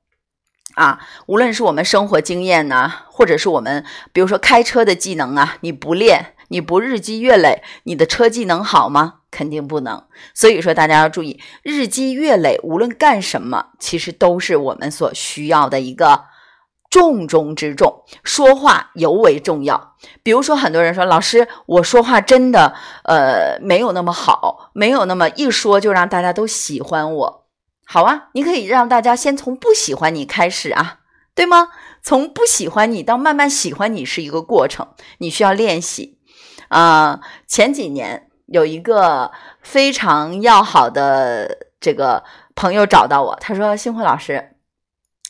[0.76, 9.16] 啊，无论是我们生活经验呢，或者是我们比如说开车的技能啊，你不练，你不日积月累，你的车技能好吗？
[9.30, 10.04] 肯定不能。
[10.34, 16.26] 所以说大家要注意，日积月累，无论干什么，其实都是我们所需要的一个
[16.90, 18.04] 重中之重。
[18.24, 19.96] 说话尤为重要。
[20.22, 27.43] 比如说，很多人说，老师，我说话真的呃没有那么好，没有那么一说就让大家都喜欢我。
[27.86, 31.00] 好啊，你可以让大家先从不喜欢你开始啊，
[31.36, 31.69] 对吗？
[32.02, 34.88] 从不喜欢你到慢慢喜欢你是一个过程，
[35.19, 36.17] 你需要练习。
[36.69, 42.24] 啊，前几年有一个非常要好的这个
[42.56, 44.56] 朋友找到我，他说：“星辉老师，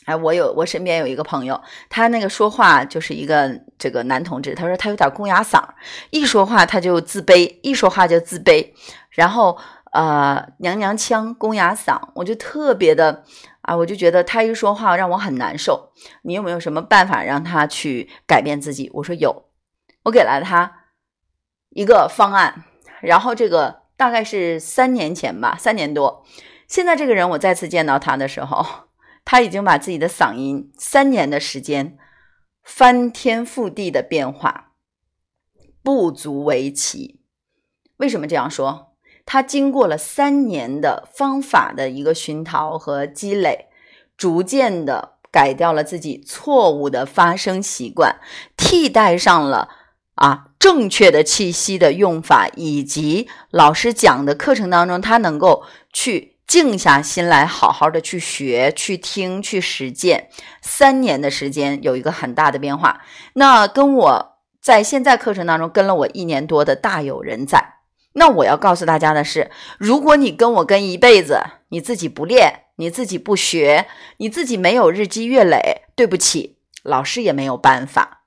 [0.06, 5.62] 哎，我有我身边有一个朋友，他那个说话就是一个这个男同志，他说他有点公鸭嗓，
[6.10, 8.72] 一说话他就自卑，一说话就自卑，
[9.10, 9.58] 然后。”
[9.94, 13.22] 呃，娘娘腔、公鸭嗓，我就特别的
[13.60, 15.92] 啊，我就觉得他一说话让我很难受。
[16.22, 18.90] 你有没有什么办法让他去改变自己？
[18.94, 19.50] 我说有，
[20.02, 20.86] 我给了他
[21.70, 22.64] 一个方案。
[23.00, 26.24] 然后这个大概是三年前吧，三年多。
[26.66, 28.88] 现在这个人，我再次见到他的时候，
[29.24, 31.96] 他已经把自己的嗓音三年的时间
[32.64, 34.72] 翻天覆地的变化，
[35.84, 37.20] 不足为奇。
[37.98, 38.93] 为什么这样说？
[39.26, 43.66] 他经过了三年的方法的一个熏陶和积累，
[44.16, 48.16] 逐渐的改掉了自己错误的发声习惯，
[48.56, 49.68] 替代上了
[50.14, 60.28] 啊正确的气息的用法，以及老师讲的课程当中，他能够去静下心来，好好的去学、去听、去实践。
[60.62, 63.00] 三年的时间有一个很大的变化，
[63.32, 67.74] 那跟我在现在课程当中跟了我一年多的大有人在。
[68.14, 78.22] 那我要告诉大家的是，如果你跟我跟一辈子，你自己不练，你自己不学，你自己没有日积月累，对不起，老师也没有办法。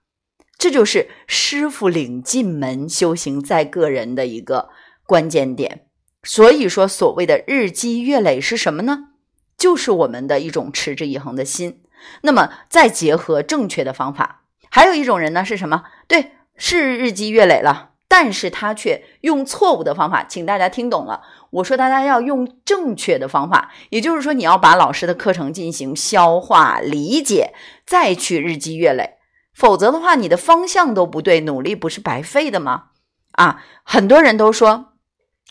[0.57, 4.69] 这就是师傅领进门，修行在个人的一个
[5.05, 5.85] 关键点。
[6.23, 9.09] 所以说，所谓的日积月累是什么呢？
[9.57, 11.81] 就是我们的一种持之以恒的心。
[12.21, 15.83] 那么再结合正确的方法，还有一种人呢是什么？
[16.07, 17.91] 对，是日积月累了。
[18.07, 21.21] 但是他却用错误的方法，请大家听懂了。
[21.49, 27.53] 我说大家要用正确的方法，也就是说你要把老师的课程进行消化理解，
[27.85, 29.17] 再去日积月累，
[29.53, 32.85] 否则的话你的方向都不对，努力不是白费的吗？
[33.33, 34.93] 啊，很多人都说，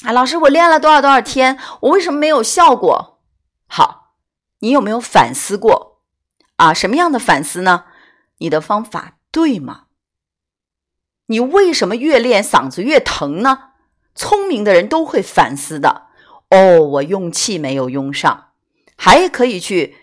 [0.04, 3.20] 啊，老师我练了多少多少天，我为什么没有效果？
[3.66, 4.12] 好，
[4.60, 6.00] 你有没有反思过？
[6.56, 7.84] 啊，什么样的反思呢？
[8.38, 9.85] 你的方法对吗？
[11.26, 13.70] 你为什么越练嗓子越疼呢？
[14.14, 16.06] 聪明的人都会反思的。
[16.50, 18.48] 哦，我用气没有用上，
[18.96, 19.96] 还可以去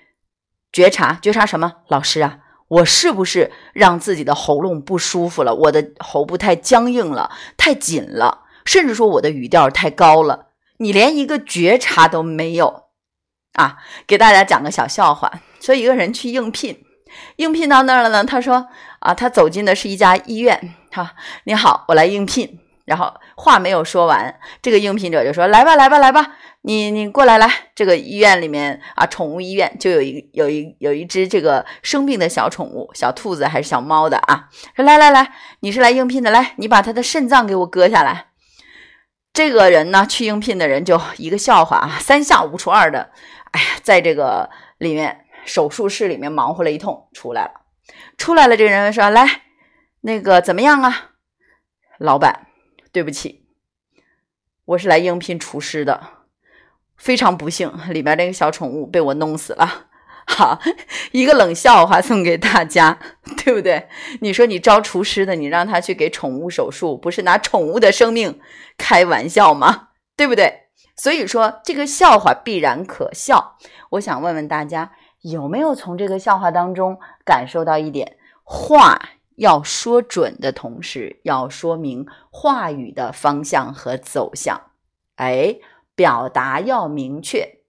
[0.71, 1.77] 觉察，觉察什么？
[1.87, 5.55] 老师啊，我是不是让自己的喉咙不舒服了？
[5.55, 10.47] 我的喉部太僵硬了，太紧了，甚至说我的语调太高了。
[10.77, 12.83] 你连一个觉察都没有
[13.53, 13.77] 啊！
[14.05, 15.31] 给大家讲个小笑话：
[15.61, 16.83] 说一个人去应聘，
[17.37, 18.67] 应聘到那儿了呢，他说
[18.99, 20.73] 啊，他走进的是一家医院。
[20.93, 21.07] 好，
[21.45, 22.59] 你好，我来应聘。
[22.85, 34.49] 然后话没有说完，这个应聘者就说：“来吧，来吧，来吧，你你过来来。”这个医院里面啊，宠物医院就有一有一有一只这个生病的小宠物，小兔子还是小猫的啊？
[34.75, 38.25] 说来来来，你是来应聘的，来，你把它的肾脏给我割下来。
[39.31, 43.11] 这个人呢，去应聘的人就一个笑话啊，三下五除二的，
[43.51, 47.51] 哎呀，在这个里面手术室里面忙活了一通，出来了，
[48.17, 48.57] 出来了。
[48.57, 49.42] 这个人说：“来。”
[50.05, 51.11] 那个怎么样啊，
[51.97, 52.47] 老板？
[52.91, 53.45] 对不起，
[54.65, 56.01] 我是来应聘厨师的。
[56.97, 59.87] 非常不幸，里面那个小宠物被我弄死了。
[60.27, 60.59] 好，
[61.13, 62.99] 一个冷笑话送给大家，
[63.45, 63.87] 对不对？
[64.19, 68.41] 你说你招厨师的，你让他去给宠物手术，不是拿宠物的生命
[68.77, 69.91] 开玩笑吗？
[70.17, 70.63] 对不对？
[70.97, 73.57] 所以说这个笑话必然可笑。
[73.91, 78.99] 我想问问大家，有没有从这个笑话当中感受到一点话？
[79.35, 84.71] 要说准的同时，要说明话语的方向和走向。
[85.15, 85.57] 哎，
[85.95, 87.59] 表达要明确。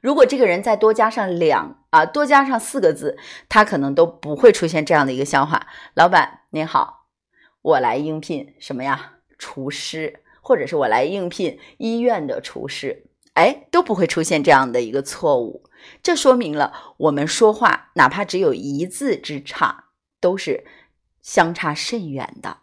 [0.00, 3.16] 如果这个人再多加上两啊，多加上四个字，
[3.48, 5.68] 他可能都不会出现这样的一个笑话。
[5.94, 7.06] 老板您好，
[7.62, 9.12] 我来应聘什么呀？
[9.38, 13.06] 厨师，或者是我来应聘医院的厨师。
[13.34, 15.64] 哎，都不会出现这样的一个错误。
[16.02, 19.84] 这说明了我们说话，哪怕只有一字之差。
[20.22, 20.64] 都是
[21.20, 22.58] 相差甚远的，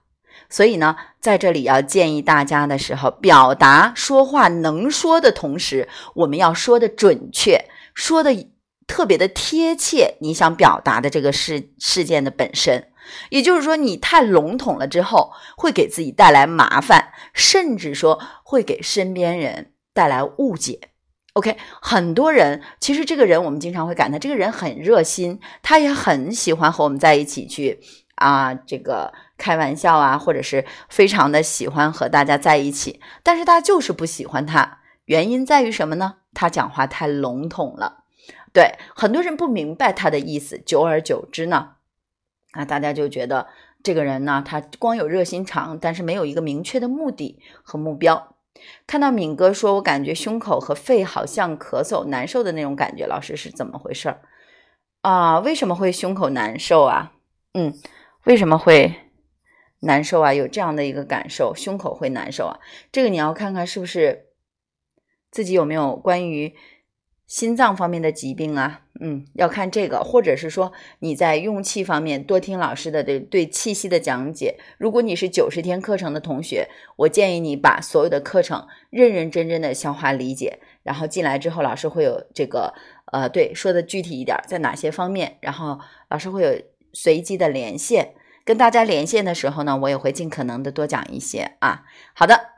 [0.49, 8.47] 所以呢，在这里要建议大家的时候，表达说话能说的同时，我们要说的准确，说的
[8.87, 10.15] 特别的贴切。
[10.21, 12.87] 你想表达的这个事事件的本身，
[13.29, 20.89] 也就是说，你太笼统了之后，会给自己带来麻烦，甚至说会给身边人带来误解。
[21.39, 27.79] OK，很多人其实这个人我们经常会感叹，这个人很热心，他也很喜欢和我们在一起去
[28.15, 32.99] 啊，这个开玩笑啊，或者是非常的喜欢和大家在一起。
[33.23, 36.15] 但是他就是不喜欢他，原因在于什么呢？
[36.33, 38.03] 他讲话太笼统了。
[38.51, 41.69] 对，很多人不明白他的意思，久而久之呢，
[42.51, 43.47] 啊，大家就觉得
[43.81, 48.35] 这个人呢，他光有热心肠，但是没有一个明确的目的和目标。
[48.87, 54.21] 看到敏哥说，我感觉胸口和肺好像咳嗽难受的那种感觉，老师是怎么回事儿
[55.01, 55.39] 啊？
[55.39, 57.13] 为什么会胸口难受啊？
[57.53, 57.73] 嗯，
[58.25, 58.95] 为什么会
[59.81, 60.33] 难受啊？
[60.33, 62.59] 有这样的一个感受，胸口会难受啊？
[62.91, 64.27] 这个你要看看是不是
[65.31, 66.55] 自己有没有关于。
[67.29, 74.59] 心脏方面的疾病啊，嗯，要看这个，或者是说你在用气方面多听老师的对对气息的讲解。
[74.79, 76.67] 如果你是九十天课程的同学，
[76.97, 82.73] 我建议你把所有的课程认认真真的消化理解，然后进来之后，老师会有这个
[83.11, 86.59] 呃，对说的具体一点，在哪些方面，然后老师会有
[86.91, 91.83] 随机的连线，跟大家连线的时候呢，我也会尽可能的多讲一些啊。
[92.15, 92.57] 好的。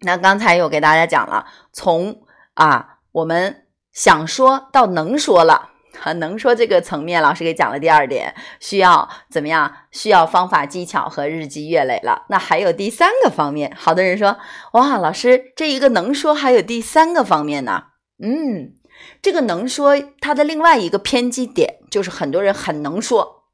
[0.00, 2.20] 那刚才有给大家讲了，从
[2.52, 3.63] 啊我们
[3.94, 5.70] 想说到能说了。
[6.16, 9.72] 能说这个层面，老师给讲了第二点，需要怎么样？
[9.92, 12.26] 需要方法技巧和日积月累了。
[12.28, 14.36] 那还有第三个方面，好多人说，
[14.72, 17.84] 哇，老师这一个能说还有第三个方面呢？
[18.18, 18.74] 嗯，
[19.22, 23.44] 这个能说它的另外一个偏激点就是很多人很能说，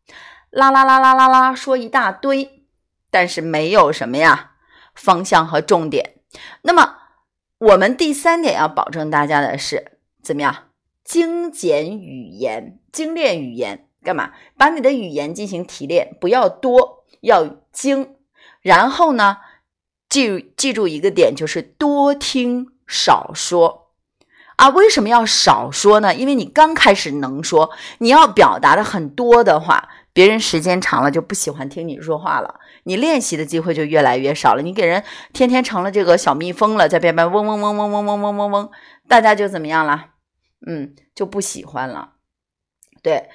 [0.51, 2.65] 啦啦啦啦啦啦说一大堆，
[3.11, 4.53] 但是没有什么呀
[4.95, 6.15] 方向和重点。
[6.63, 6.97] 那么
[7.59, 10.55] 我们第三点要保证大家的是怎么样？
[11.03, 14.33] 精简语言，精炼语言，干嘛？
[14.57, 18.15] 把你的语言进行提炼，不要多，要精。
[18.61, 19.39] 然后呢，
[20.09, 23.93] 记记住一个点，就是多听少说
[24.57, 24.69] 啊。
[24.69, 26.15] 为什么要少说呢？
[26.15, 29.89] 因为你刚开始能说，你要表达的很多的话，
[30.21, 34.61] 别人时间长了就不喜欢听你说话了，你练习的机会就越来越少了。
[34.61, 35.03] 你给人
[35.33, 38.71] 天天成了这个小蜜蜂了，在边边嗡嗡嗡嗡嗡嗡嗡嗡嗡，
[39.09, 40.09] 大家就怎么样了？
[40.67, 42.17] 嗯，就不喜欢了。
[43.03, 43.31] 对，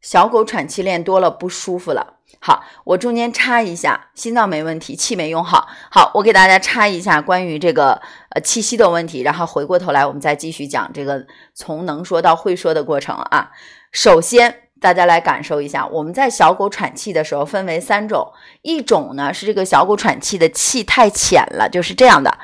[0.00, 2.14] 小狗喘气练多了不舒服了。
[2.40, 5.68] 好，我中间插一下，心脏没问题，气没用好。
[5.90, 13.50] 好，我给大家插一下关于这个呃气息的问题，然后回过头来我们再继续讲这个从能说到会说的过程啊。
[13.92, 22.38] 首先，大家来感受一下，我们在小狗喘气的时候分为三种，一种呢是这个小狗喘气的气太浅了，就是这样的。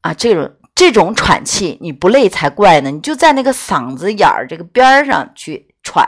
[0.00, 2.90] 啊，这种这种喘气你不累才怪呢！
[2.90, 6.04] 你就在那个嗓子眼儿这个边儿上去喘，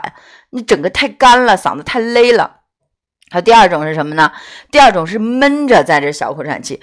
[0.49, 2.57] 你整个太干了，嗓子太勒了。
[3.31, 4.29] 还有第二种是什么呢？
[4.69, 6.81] 第二种是闷着在这小口喘气，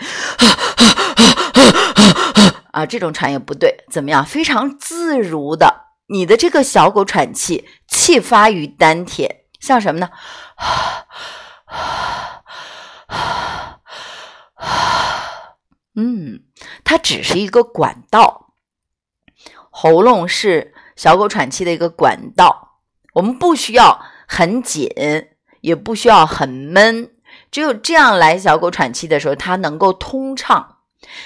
[2.73, 3.85] 啊这种喘也不对。
[3.91, 4.27] 怎么样？
[4.27, 10.11] 非常自如的，你的这个小狗喘气，气发于丹田，像什么呢？
[15.95, 16.41] 嗯。
[16.85, 18.53] 它只是一个管道，
[19.71, 22.81] 喉咙是小狗喘气的一个管道。
[23.15, 24.91] 我们不需要很紧，
[25.63, 27.15] 也不需要很闷，
[27.51, 30.72] 只有这样来小狗喘气的时候，它能够通畅。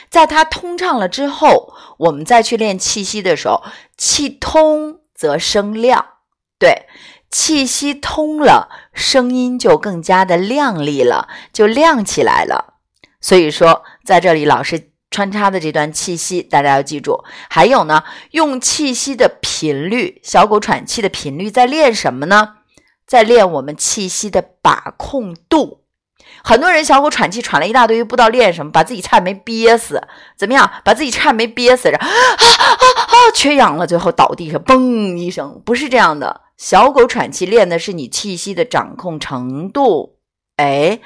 [0.08, 3.62] 在它通畅了之后，我们再去练气息的时候，
[3.96, 6.06] 气通则声亮。
[6.58, 6.86] 对，
[7.30, 12.74] 气息通了，声音就更加的亮丽了，就亮起来了。
[13.20, 14.92] 所以说，在这里老师。
[15.08, 17.24] 穿插的这段气息，大家要记住。
[17.48, 18.02] 还有呢，
[18.32, 22.56] 用气息的频率，小狗喘气的频率在练什么呢？
[23.06, 25.85] 在练我们气息的把控度。
[26.46, 30.00] 很多人小狗喘气喘了一大堆，不知道练什么，把自己差点没憋死。
[30.36, 30.70] 怎么样？
[30.84, 33.14] 把自己差点没憋死，啊啊啊！
[33.34, 35.60] 缺氧了，最后倒地上，嘣一声。
[35.64, 40.18] 不是这样的，小狗喘气练的是你气息的掌控程度。
[40.54, 41.00] 哎，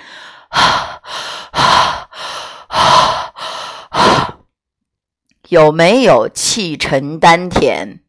[5.48, 8.00] 有没有气沉丹田？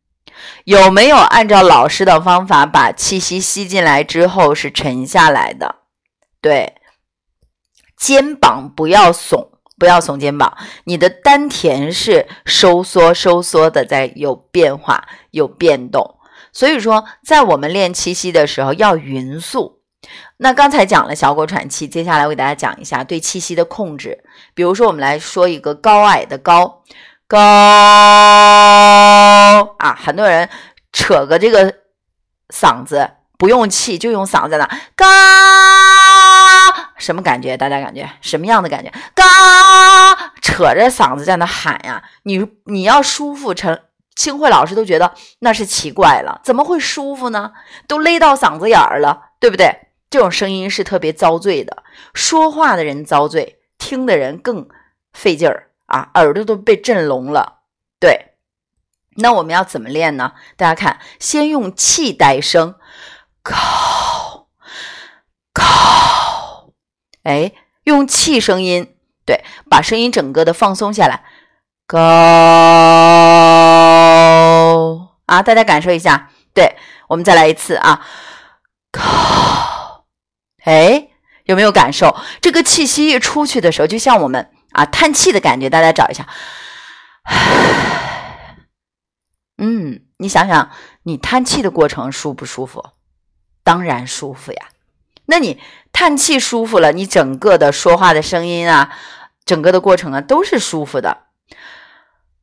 [0.65, 5.75] 有没有按照老师的方法把气息吸进来之后是沉下来的？
[6.41, 6.75] 对，
[8.01, 16.17] 肩膀不要耸，不要耸肩膀，你的丹田是收缩收缩的，在有变化有变动。
[16.51, 19.81] 所以说，在我们练气息的时候要匀速。
[20.37, 24.23] 那刚才讲了小狗喘气，接下来我给大家讲一下对气息的控制。
[24.55, 26.81] 比如说，我们来说一个高矮的高。
[27.27, 27.37] 高
[29.77, 29.95] 啊！
[29.95, 30.49] 很多人
[30.91, 31.75] 扯个这个
[32.49, 34.67] 嗓子不用气，就用嗓子呢。
[34.95, 35.05] 高
[37.01, 37.57] 什么感觉？
[37.57, 38.91] 大家感觉什么样的感觉？
[39.15, 39.23] 高
[40.41, 42.03] 扯着嗓子在那喊呀！
[42.23, 43.81] 你你要舒服，陈
[44.15, 47.53] 清慧老师都觉得那是奇怪了，怎么会舒服呢？
[47.87, 49.87] 都勒到嗓子眼儿了，对不对？
[50.11, 51.83] 这种声音是特别遭罪的，
[52.13, 54.69] 说话的人遭罪，听的人更
[55.11, 55.69] 费劲儿。
[55.87, 57.61] 啊，耳朵都被震聋了。
[57.99, 58.35] 对，
[59.17, 60.33] 那我们要怎么练呢？
[60.55, 62.75] 大家看，先用气带声，
[63.41, 64.47] 高
[65.51, 65.63] 高，
[67.23, 67.51] 哎，
[67.83, 68.95] 用气声音，
[69.25, 71.23] 对，把声音整个的放松下来，
[71.87, 71.97] 高
[75.25, 76.29] 啊，大家感受一下。
[76.53, 76.75] 对，
[77.07, 78.05] 我们再来一次啊，
[78.91, 79.01] 高，
[80.63, 81.09] 哎，
[81.45, 82.15] 有没有感受？
[82.41, 84.51] 这个气息一出去的时候，就像我们。
[84.71, 86.25] 啊，叹气的感觉，大家找一下。
[89.57, 90.71] 嗯，你想想，
[91.03, 92.81] 你叹气的过程舒不舒服？
[93.65, 94.67] 当然舒服呀。
[95.25, 95.59] 那你
[95.93, 98.95] 叹气舒服了，你整个的说话的声音啊，
[99.45, 101.25] 整个的过程啊，都是舒服的。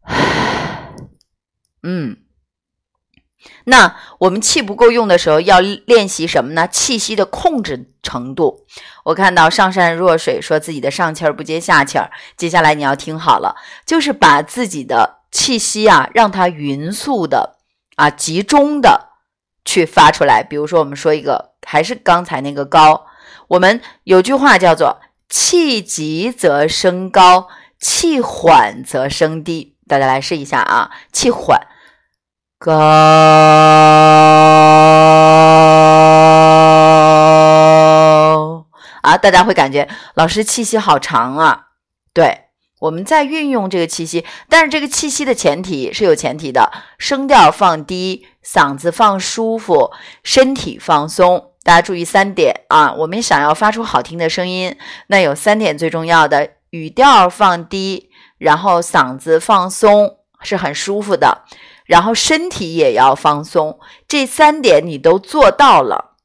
[1.82, 2.16] 嗯，
[3.64, 6.66] 那我们气不够用的时候，要练习什么呢？
[6.66, 8.66] 气息的控制程度。
[9.04, 13.54] 我看到上善若水说自己的上气儿不接下气儿，接下来你要听好了，
[13.86, 17.58] 就是把自己的气息啊，让它匀速的
[17.96, 19.07] 啊，集中的
[19.68, 20.42] 去发出来。
[20.42, 23.04] 比如说，我们说一个，还是刚才那个高，
[23.48, 27.48] 我们有句话叫做“气急则升高，
[27.78, 29.76] 气缓则声低”。
[29.86, 31.60] 大家来试一下啊，气缓。
[32.58, 32.72] 高
[39.02, 39.18] 啊！
[39.20, 41.66] 大家会感觉老师气息好长啊。
[42.12, 42.46] 对，
[42.80, 49.92] 我们在运用这个气息，但是这个气息的前提是有前提的，声调放低，嗓子放舒服，
[50.24, 51.52] 身体放松。
[51.62, 52.94] 大家注意三点啊！
[52.94, 54.74] 我们想要发出好听的声音，
[55.08, 61.42] 那有三点最重要的：语调放低，然后嗓子放松，是很舒服的。
[61.84, 66.16] 然后身体也要放松，这三点你都做到了。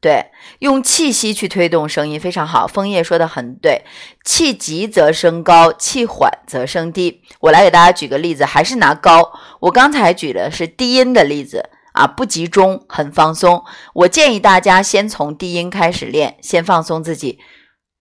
[0.00, 0.26] 对，
[0.60, 2.68] 用气息去推动声音非常好。
[2.68, 3.82] 枫叶说的很对，
[4.24, 7.22] 气急则升高，气缓则升低。
[7.40, 9.32] 我来给大家举个例子，还是拿高。
[9.60, 13.64] 我刚才举的是低音的例子啊，不集中，很放松。
[13.92, 17.40] 我建议大家先从低音开始练，先放松自己，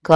[0.03, 0.13] 高，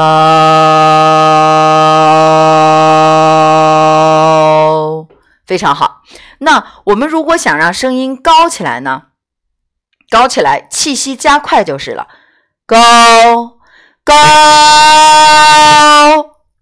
[5.47, 6.03] 非常好。
[6.37, 9.05] 那我们如果想让声音高起来呢？
[10.11, 12.09] 高起来，气息加快就是了。
[12.65, 12.77] 高
[14.03, 14.13] 高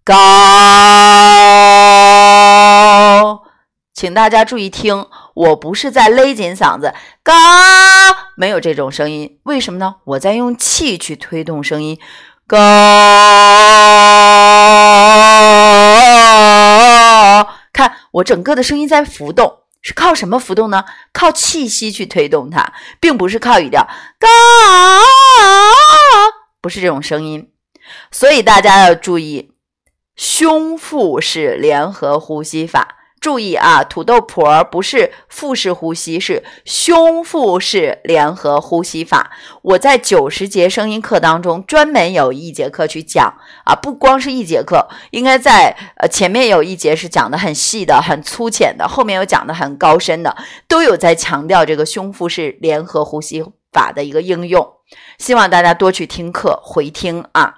[0.03, 0.13] 高，
[3.91, 6.93] 请大家注意听，我不是在勒紧嗓子，
[7.23, 7.33] 高
[8.37, 9.95] 没有这种声音，为什么呢？
[10.03, 11.99] 我在用气去推动声音，
[12.45, 12.57] 高，
[17.73, 19.58] 看我整个的声音在浮动。
[19.81, 20.85] 是靠什么浮动呢？
[21.13, 23.87] 靠气息去推动它，并不是靠语调
[24.19, 24.27] 高，
[26.61, 27.51] 不是这种声音。
[28.11, 29.53] 所以大家要注意，
[30.15, 32.98] 胸腹式联合呼吸法。
[33.19, 39.31] 注意啊，土豆婆不是腹式呼吸，是胸腹式联合呼吸法。
[39.61, 43.33] 我在九十节声音课当中专门有一节课去讲
[43.65, 53.43] 啊，不光是一节课，应该在呃前面有一节是讲的很细的、很粗浅的，后面有讲的很高深的，都有在强调这个胸腹式联合呼吸
[53.73, 54.75] 法的一个应用。
[55.17, 57.55] 希望大家多去听课回听啊，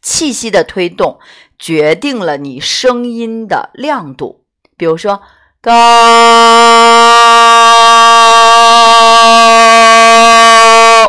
[0.00, 1.18] 气息的推动
[1.58, 4.46] 决定了你声音的亮度。
[4.80, 5.20] 比如说
[5.60, 5.70] 高，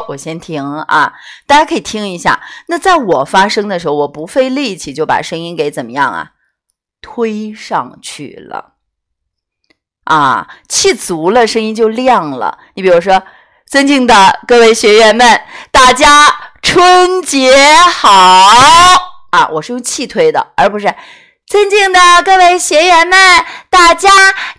[0.10, 1.14] 我先停啊，
[1.48, 2.42] 大家可以听一下。
[2.68, 6.32] 那在我发声的时候，我不费力气就把声音给怎么样啊？
[7.02, 8.74] 推上去了
[10.04, 12.58] 啊，气足了，声音就亮了。
[12.74, 13.24] 你比如说，
[13.66, 18.12] 尊敬的各位学员们，大家春节好
[19.30, 19.48] 啊！
[19.54, 20.94] 我是用气推的，而不是。
[21.52, 23.20] 尊敬的各位学员们，
[23.70, 24.10] 大家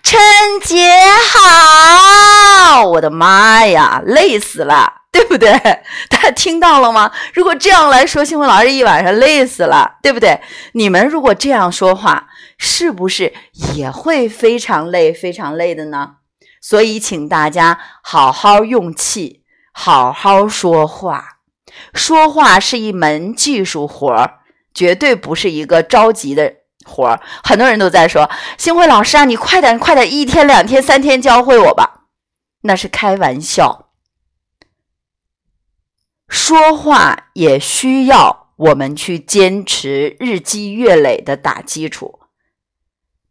[0.03, 0.21] 春
[0.61, 0.93] 节
[1.31, 2.85] 好！
[2.85, 5.51] 我的妈呀，累死了，对不对？
[6.07, 7.11] 大家听到了吗？
[7.33, 10.39] 如果这样来说，新闻老师一晚上累死了，对不对？
[10.73, 12.27] 你们如果这样说话，
[12.59, 13.33] 是不是
[13.73, 16.17] 也会非常累、非常累的呢？
[16.61, 19.41] 所以，请大家好好用气，
[19.71, 21.39] 好好说话。
[21.95, 24.41] 说话是一门技术活儿，
[24.71, 26.57] 绝对不是一个着急的。
[26.85, 32.07] 活儿，很多人都在说，星辉老师啊，你快点，快点，一天、两天、三天教会我吧。
[32.61, 33.89] 那是开玩笑。
[36.29, 42.21] 说话也需要我们去坚持，日积月累的打基础。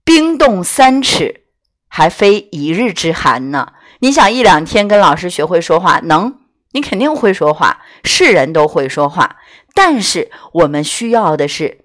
[0.04, 1.44] 冰冻三尺，
[1.88, 3.72] 还非一日之寒呢。
[4.00, 6.38] 你想一两天跟老师学会说话，能？
[6.72, 9.36] 你肯定会说话，是人都会说话。
[9.74, 11.81] 但是我们需要的是。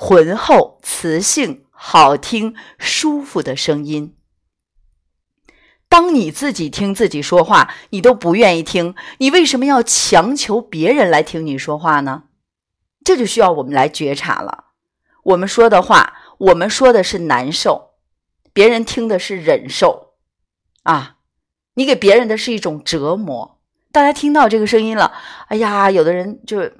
[0.00, 4.16] 浑厚、磁性、好听、舒服的声音。
[5.88, 12.22] 当你自己听自己说话，你都不愿意听，你为什么要强求别人来听你说话呢？
[13.04, 14.66] 这就需要我们来觉察了。
[15.24, 17.94] 我们说的话，我们说的是难受，
[18.52, 20.12] 别人听的是忍受
[20.84, 21.16] 啊！
[21.74, 23.58] 你给别人的是一种折磨。
[23.90, 25.12] 大家听到这个声音了，
[25.48, 26.70] 哎呀，有的人就。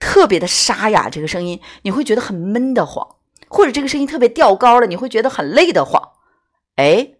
[0.00, 3.06] 特别的沙哑，这个声音你会觉得很闷得慌，
[3.46, 6.02] 或者这个声音特别调高了，你会觉得很累得慌。
[6.74, 7.12] 哎，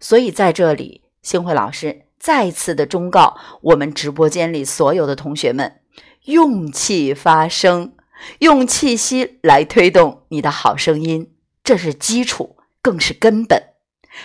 [0.00, 5.80] 所以在这里，星慧老师再次的忠告我们直播间里所有的同学们：
[6.24, 7.92] 用气发声，
[8.38, 13.62] 用气息来推动你的好声音，这是基础，更是根本。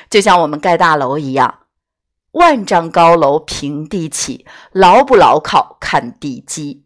[0.10, 1.60] 就像我们盖大楼一样，
[2.32, 6.86] 万丈高楼平地起，牢不牢靠看地基。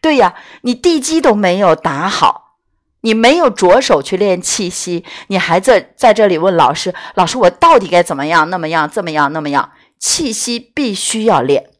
[0.00, 2.56] 对呀，你地基都没有打好，
[3.00, 8.48] 你没有着手去练气息，你还在在这里问老师：“老师，我到底该怎么样？
[8.50, 11.70] 那么样，这么样，那么样？”气息必须要练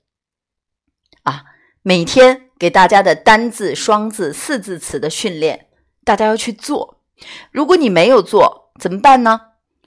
[1.23, 1.45] 啊！
[1.83, 5.67] 每天给大家的单字、双字、四字词的训练，
[6.05, 7.01] 大家要去做。
[7.53, 9.43] 如果你没有做，怎么办呢？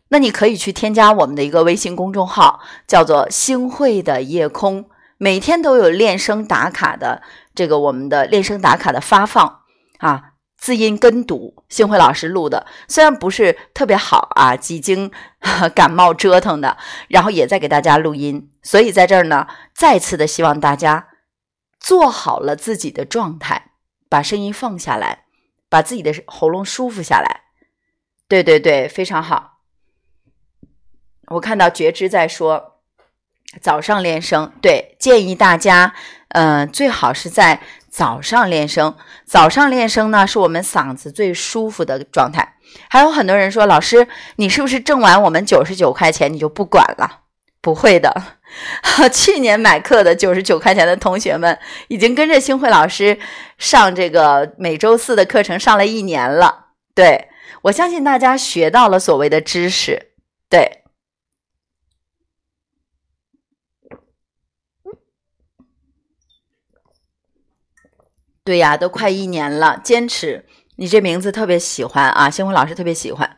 [0.08, 7.22] 那你可以去添加我们的一个微信公众号，叫做“星汇的夜空”，每天都有练声打卡的
[7.54, 9.62] 这个我们的练声打卡的发放
[9.99, 15.12] 啊，字音跟读，星汇老师录的，虽然不是特别好啊，几经
[15.76, 16.78] 感冒折腾的，
[17.08, 21.10] 然后也在给大家录音，所以在这儿呢，再次的希望大家
[21.80, 23.72] 做好了自己的状态，
[24.08, 25.26] 把声音放下来，
[25.70, 27.41] 把自己的喉咙舒服下来。
[28.28, 29.60] 对对对，非常好。
[31.28, 32.82] 我看到觉知在说，
[33.62, 35.93] 早上练声，对，建议大家，
[36.34, 37.60] 嗯，最好是在
[37.90, 38.96] 早上练声。
[39.26, 42.56] 早上练声呢，是我们嗓子最舒服的状态。
[42.90, 44.08] 还有很多人说，老师，
[44.38, 47.20] 你是不是挣完我们九十九块钱你就不管了？
[47.62, 48.24] 不会的，
[49.14, 51.60] 去年买课的九十九块钱的同学们，
[51.90, 53.20] 已经跟着星慧老师
[53.58, 56.68] 上这个每周四的课程上了一年了。
[56.96, 57.28] 对
[57.64, 60.14] 我相信大家学到了所谓的知识，
[60.50, 60.81] 对。
[68.52, 70.45] 对呀，都快一年了，坚持。
[70.76, 73.38] 你这名字特别喜欢啊，星辉老师特别喜欢。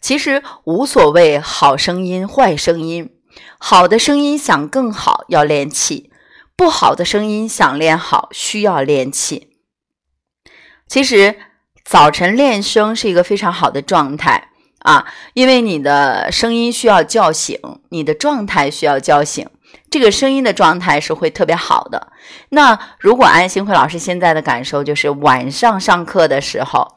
[0.00, 3.10] 其实无所谓好声音、坏声音，
[3.58, 6.10] 好的声音想更好要练气，
[6.56, 9.50] 不好的声音想练好需要练气。
[10.88, 11.36] 其实
[11.84, 14.48] 早晨练声是一个非常好的状态
[14.78, 19.46] 啊，因为你的声音需要叫醒，你的状态需要叫醒。
[19.90, 22.12] 这个声音的状态是会特别好的。
[22.50, 26.96] 那如果安新慧老师现在的感受就是晚上上课的时候，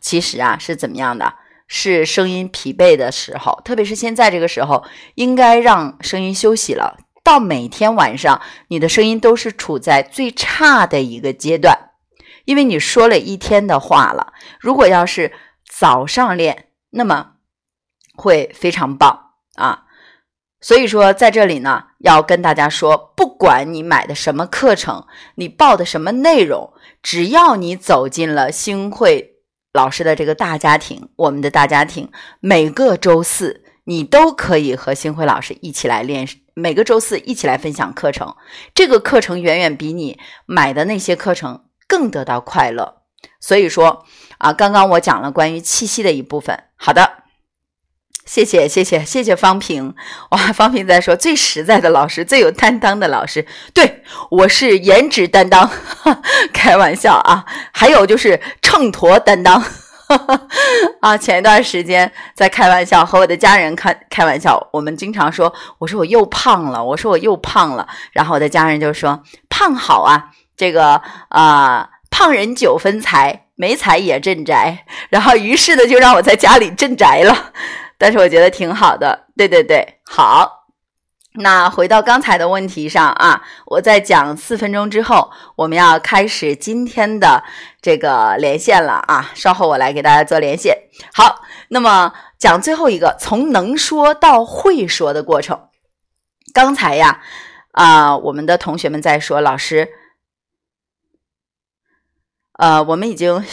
[0.00, 1.34] 其实啊是怎么样的？
[1.68, 4.84] 是声音疲惫的时候，特别是现在这个时候，
[5.14, 6.98] 应该让声音休息了。
[7.24, 11.90] 到每天晚上，你的声音都是处在最差的一个阶段，
[12.44, 14.34] 因为你说了一天的话了。
[14.60, 15.32] 如果要是
[15.66, 17.34] 早上练，那么
[18.16, 19.84] 会非常棒啊。
[20.62, 25.04] 所以说，在这里呢，要跟大家说，不管你买的什么课程，
[25.34, 29.32] 你报的什么内容，只要你走进了星慧
[29.72, 38.36] 老师的这个大家庭，我们的大家庭，每个周四你都可以和星慧老师一起来练，每个周四一起来分享课程。
[38.72, 43.02] 这个课程远远比你买的那些课程更得到快乐。
[43.40, 44.04] 所以说
[44.38, 46.62] 啊，刚刚我讲了关于气息的一部分。
[46.76, 47.21] 好的。
[48.24, 49.94] 谢谢谢谢谢谢方平
[50.30, 50.38] 哇！
[50.54, 53.44] 方平在说最实在的老师，最有担当的老师。
[53.74, 55.68] 对我是颜值担当，
[56.54, 57.44] 开玩笑啊！
[57.72, 59.62] 还有就是秤砣担当
[61.00, 61.18] 啊！
[61.18, 74.86] 前一段时间在开玩笑，和我的家人开开玩笑，我们经常说，我说我又胖了，我说我又胖了，然后我的家人就说胖好啊，这个啊，胖人九分财，没财也镇宅。
[75.10, 77.52] 然后于是呢，就让我在家里镇宅了。
[78.02, 80.64] 但是我觉得挺好的，对对对，好。
[81.34, 87.44] 那回到刚才的问题上啊，我在讲四分钟之后，我们要开始今天的
[87.80, 89.30] 这个连线了啊。
[89.34, 90.76] 稍后我来给大家做连线。
[91.14, 95.68] 好，那么讲最后一个从能说到会说的过程。
[96.52, 97.20] 刚才呀，
[97.70, 99.88] 啊，我们的同学们在说，老师。
[102.62, 103.44] 呃，我们已经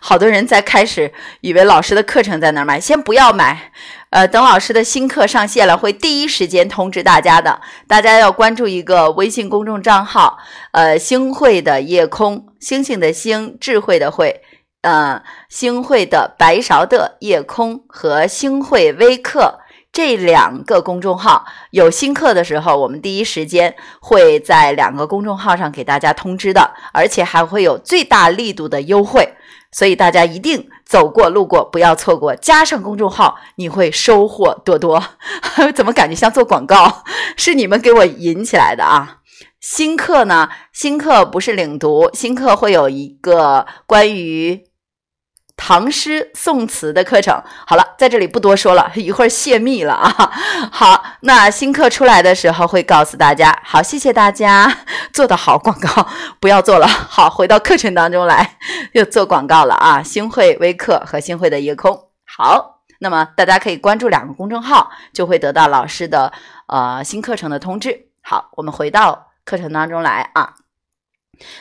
[0.00, 1.12] 好多人在开始
[1.42, 3.70] 以为老师的课程在哪儿买，先不要买。
[4.10, 7.60] 呃，等老师的新课上线了，会第一时间通知大家的。
[7.86, 10.38] 大家要关注一个微信公众账号，
[10.72, 14.42] 呃，星汇的夜空，星星的星，智慧的慧，
[14.80, 19.60] 呃，星汇的白勺的夜空和星汇微课。
[19.92, 29.34] 这两个公众号有新课的时候，我们第一时间会在两个公众号上给大家通知的，而且还会有最大力度的优惠，
[29.70, 32.34] 所以大家一定走过路过不要错过。
[32.34, 35.02] 加上公众号，你会收获多多。
[35.76, 37.04] 怎么感觉像做广告？
[37.36, 39.18] 是你们给我引起来的啊！
[39.60, 40.48] 新课呢？
[40.72, 44.64] 新课不是领读，新课会有一个关于。
[45.56, 50.32] 唐诗宋词的课程，好了，在这里不多说了， 一会儿泄密了啊。
[50.72, 53.56] 好，那新课出来的时候会告诉大家。
[53.64, 54.78] 好，谢谢大家，
[55.12, 56.08] 做的好，广告
[56.40, 56.86] 不要做了。
[56.86, 58.58] 好，回到课程当中来，
[58.92, 60.02] 又做广告了啊。
[60.02, 62.80] 星汇微课和星汇的夜空，好。
[62.98, 66.32] 那么大家可以关注两个公众号，就会得到老师的
[66.68, 68.06] 呃新课程的通知。
[68.22, 70.54] 好，我们回到课程当中来啊。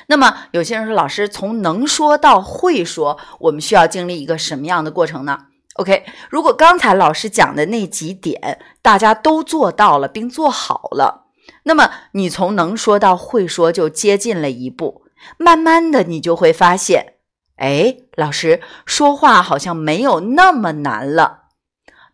[0.07, 11.27] 那么有些人说，老师从能说到会说，我们需要经历一个什么样的过程呢？OK，如果刚才老师讲的那几点大家都做到了并做好了，
[11.63, 15.03] 那么你从能说到会说就接近了一步。
[15.38, 17.13] 慢慢的，你就会发现，
[17.57, 21.41] 哎，老师说话好像没有那么难了。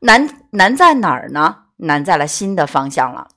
[0.02, 1.64] 难难在哪儿呢？
[1.78, 3.30] 难在了新的方向了。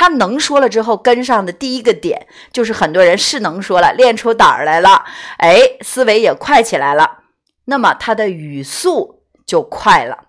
[0.00, 5.04] 他能说了之后，跟上的第一个点就是很多人是能说了，练出胆儿来了，
[5.38, 7.24] 哎，思维也快起来了，
[7.64, 10.26] 那么他的语速就快了。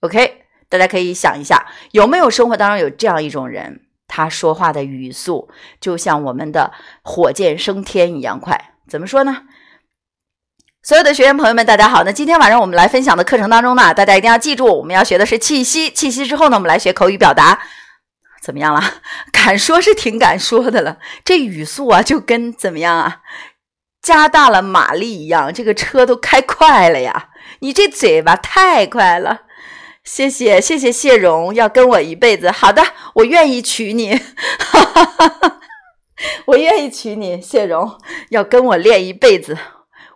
[0.00, 5.48] OK，大家可以想一下，有没有生活当中有这样一种人，他说话的语速
[5.80, 8.72] 就像我们的火箭升天一样快？
[8.88, 9.42] 怎么说呢？
[10.82, 12.02] 所有的学员朋友们，大家好。
[12.02, 17.60] 那今天晚上我们来分享的课程当中呢，大家一定要记住，我们要学的是气息，气息之后呢，我们来学口语表达。
[18.44, 18.82] 怎么样了？
[19.32, 20.98] 敢说是挺敢说的了。
[21.24, 23.22] 这语速啊，就跟怎么样啊，
[24.02, 27.30] 加大了马力一样，这个车都开快了呀。
[27.60, 29.44] 你这嘴巴太快了。
[30.02, 32.50] 谢谢谢谢谢荣，要跟我一辈子。
[32.50, 32.82] 好的，
[33.14, 34.20] 我愿意娶你。
[36.48, 39.56] 我愿意娶你，谢荣要跟我练一辈子，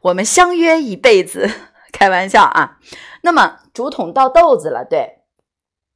[0.03, 1.51] 我们相约一辈子。
[1.91, 2.77] 开玩笑啊。
[3.23, 5.23] 那么竹筒倒豆子了，对。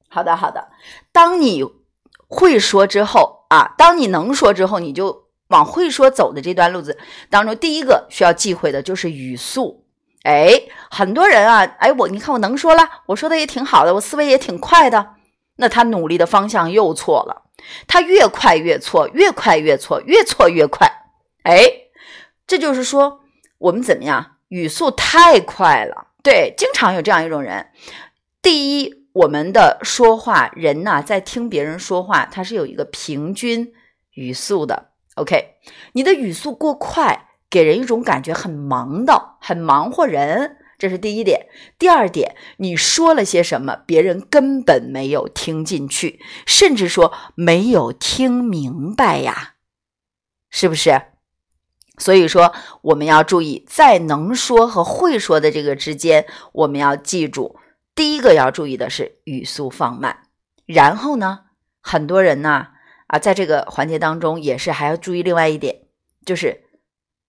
[0.08, 0.68] 好的好的，
[1.12, 1.81] 当你。
[2.34, 9.84] 会说之后啊，当你能说之后，你就往会说走的这段路子当中，第一个需要忌讳的就是语速。
[10.22, 15.10] 哎，很多人啊，哎，我你看我能说了，我说的也挺好的，我思维也挺快的，
[15.56, 17.42] 那他努力的方向又错了，
[17.86, 20.90] 他越快越错，越快越错，越错越快。
[21.42, 21.62] 哎，
[22.46, 23.20] 这就是说
[23.58, 26.06] 我们怎么样，语速太快了。
[26.22, 27.66] 对，经常有这样一种人，
[28.40, 29.01] 第一。
[29.12, 33.72] 我们的说话人呐，在听别人说话，他是有一个平均
[34.14, 34.90] 语速的。
[35.16, 35.56] OK，
[35.92, 41.48] 你的语速过快，给人一种感觉很忙的，很忙活人，这是第一点。
[41.78, 49.56] 第二点，你说了些什么，别人根本没有听进去，甚至说没有听明白呀，
[50.48, 51.02] 是不是？
[51.98, 57.56] 所以说，我们要注意，在能说和会说的这个之间，我们要记住。
[57.94, 60.16] 第一个要注意的是语速放慢，
[60.66, 61.40] 然后呢，
[61.80, 62.68] 很多人呢
[63.06, 65.82] 啊，在这个环节当中也是还要注意另外一点，
[66.24, 66.64] 就是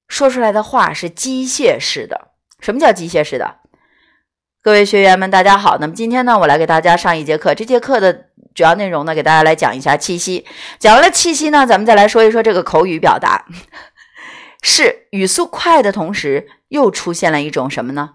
[0.07, 2.29] 说出来的话是机械式的。
[2.59, 3.57] 什么叫机械式的？
[4.61, 5.77] 各位学员们，大家好。
[5.79, 7.53] 那么今天呢，我来给大家上一节课。
[7.53, 10.45] 这节课的主要内容呢，给大家来讲一下气息。
[10.79, 13.45] 讲完了气息呢，咱们再来说一说这个口语表达，
[14.63, 18.11] 是语速快的同时，又出现了一种什么呢？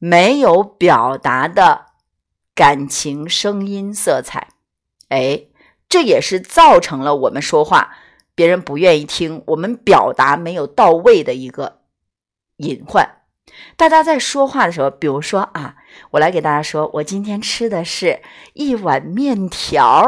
[0.00, 1.86] 没有表达的
[2.54, 4.48] 感情、声音、色彩，
[5.10, 5.42] 哎，
[5.90, 7.94] 这也是造成了我们说话
[8.34, 11.82] 别人不愿意听，我们表达没有到位的一个
[12.56, 13.18] 隐患。
[13.76, 15.76] 大家在说话的时候，比如说啊，
[16.12, 18.22] 我来给大家说，我今天吃的是
[18.54, 20.06] 一碗面条，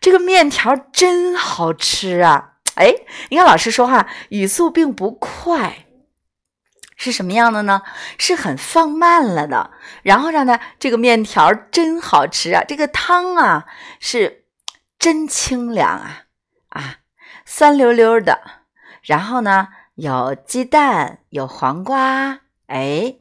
[0.00, 2.54] 这个面条真好吃啊！
[2.74, 2.92] 哎，
[3.28, 5.86] 你看老师说话语速并不快。
[7.02, 7.82] 是什么样的呢？
[8.16, 9.72] 是很放慢了的，
[10.04, 13.66] 然后让它这个面条真好吃啊，这个汤啊
[13.98, 14.44] 是
[15.00, 16.26] 真清凉啊
[16.68, 16.98] 啊，
[17.44, 18.40] 酸溜溜的，
[19.02, 23.16] 然后呢有鸡蛋有黄瓜，哎，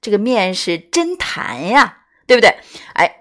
[0.00, 2.56] 这个面是真弹呀，对不对？
[2.94, 3.16] 哎，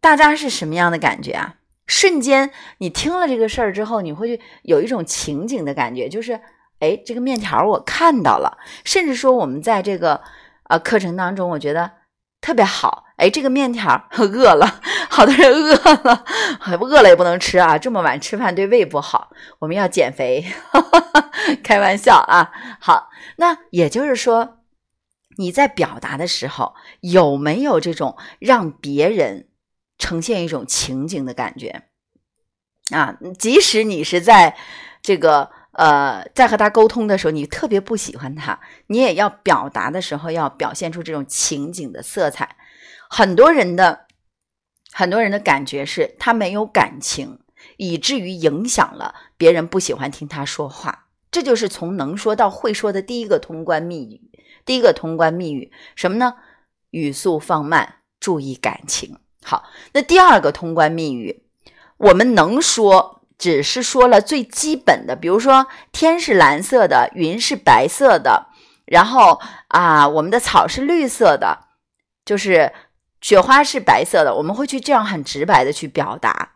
[0.00, 1.54] 大家是什么样的感觉啊？
[1.86, 6.40] 瞬间你听了这个事儿之后，你会有一种情景的感觉，就是。
[6.80, 10.22] 哎，这个面条我看到了，甚至说我们在这个
[10.64, 11.90] 呃课程当中，我觉得
[12.40, 13.04] 特别好。
[13.16, 15.74] 哎，这个面条 饿了，好多人饿
[16.04, 16.24] 了，
[16.80, 21.30] 饿了也不能吃啊，这么晚吃饭对胃不好，我们要减肥，哈哈哈
[21.62, 22.50] 开玩笑啊。
[22.80, 24.60] 好，那也就是说，
[25.36, 29.48] 你在表达的时候有没有这种让别人
[29.98, 31.82] 呈现一种情景的感觉
[32.94, 33.18] 啊？
[33.38, 34.56] 即使你是在
[35.02, 35.50] 这个。
[35.72, 38.58] 呃，在和他沟通的时候，你特别不喜欢他，
[38.88, 42.56] 你也要表达的时候要表现出这种情景的色彩。
[43.08, 44.06] 很多人的
[44.90, 47.38] 很多人的感觉是他没有感情，
[47.76, 51.06] 以至于影响了别人不喜欢听他说话。
[51.30, 54.20] 这就是从能说到会说的第一个通关密语。
[54.64, 56.34] 第一个通关密语什么呢？
[56.90, 59.18] 语速放慢，注意感情。
[59.44, 61.44] 好，那第二个通关密语，
[61.96, 63.19] 我们能说。
[63.40, 68.48] 只是说了最基本的，比如说天是蓝色的，云是白色的，
[68.84, 71.58] 然后啊，我们的草是绿色的，
[72.22, 72.70] 就是
[73.22, 76.50] 雪花是白色的，我们会去这样很直白的去表达。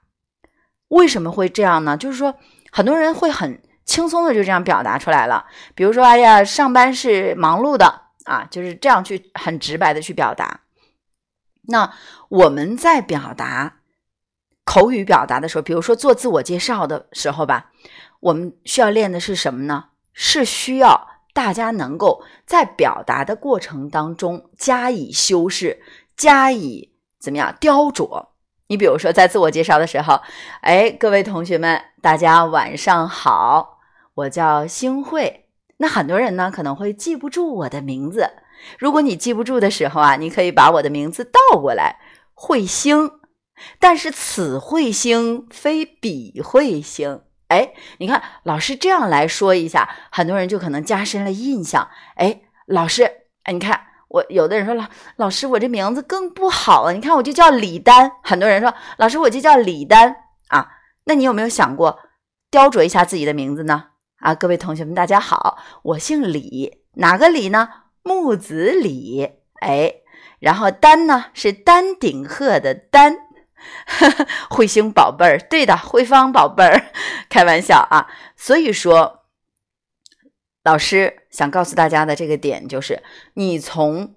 [0.88, 1.96] 为什么会这样呢？
[1.96, 2.34] 就是说，
[2.70, 5.46] 很多人会很轻松的就这样表达出来了。
[5.74, 10.60] 比如说，哎呀，上班是忙碌的啊，就是这样去很直白的去表达。
[11.62, 11.94] 那
[12.28, 13.76] 我们在表达
[14.64, 17.70] 口语表达的时候，比如说做自我介绍的时候吧，
[18.20, 19.84] 我们需要练的是什么呢？
[20.12, 25.82] 是需要大家能够在表达的过程当中加以修饰，
[26.16, 28.28] 加以怎么样雕琢。
[28.68, 30.20] 你比如说在自我介绍的时候，
[30.62, 33.78] 哎，各位同学们，大家晚上好，
[34.14, 35.46] 我叫星慧。
[35.76, 38.30] 那很多人呢可能会记不住我的名字。
[38.78, 41.98] 如果你记不住的时候啊，你可以把我的名字倒过来，
[42.34, 43.10] 彗星。
[43.78, 47.22] 但是此彗星非彼彗星。
[47.48, 51.88] 哎，你看老师这样来说一下，很多人就可能加深了印象。
[52.16, 53.04] 哎，老师，
[53.44, 54.86] 哎，你看我有的人说老
[55.16, 56.92] 老师，我这名字更不好了。
[56.92, 60.16] 你看我就叫李丹，很多人说老师我就叫李丹
[60.48, 60.68] 啊。
[61.04, 62.00] 那你有没有想过
[62.50, 63.84] 雕琢一下自己的名字呢？
[64.20, 67.68] 啊，各位同学们，大家好，我姓李，哪个李呢？
[68.02, 69.28] 木子李，
[69.60, 69.94] 哎，
[70.40, 73.16] 然后丹呢是丹顶鹤的丹，
[74.50, 76.92] 彗星宝贝儿，对的，慧芳宝贝儿，
[77.28, 78.08] 开玩笑啊。
[78.36, 79.24] 所以说，
[80.62, 83.02] 老师想告诉大家的这个点就是，
[83.34, 84.14] 你从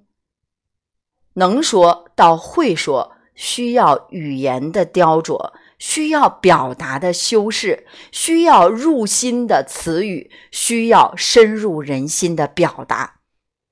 [1.33, 13.19] 能说到会说，需要语言的雕琢，需要表达的修饰，需要入心的词语，需要深入人心的表达。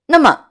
[0.08, 0.45] 那么，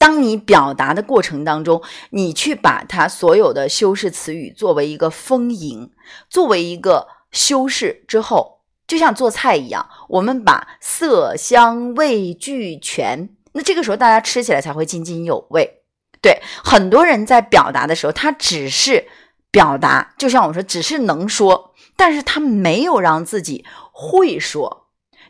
[0.00, 5.90] 当你表达的过程当中，你去把它所有的修饰词语作为一个丰盈，
[6.30, 15.82] 作为一个修饰之后，就像做菜一样，我们把色香味俱全，那这个时候大家吃起来才会津津有味。
[16.22, 19.06] 对，很多人在表达的时候，他只是
[19.50, 24.79] 表达，就像我说，只是能说，但是他没有让自己会说。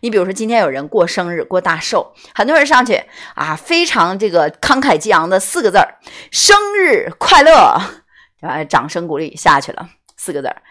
[0.01, 3.03] 你比如说，今天有人过生日、过大寿，很多人上去
[3.34, 5.98] 啊，非常这个慷慨激昂的四个字儿
[6.32, 7.53] “生日快乐”，
[8.40, 10.62] 啊，掌声鼓励下去了四个字儿。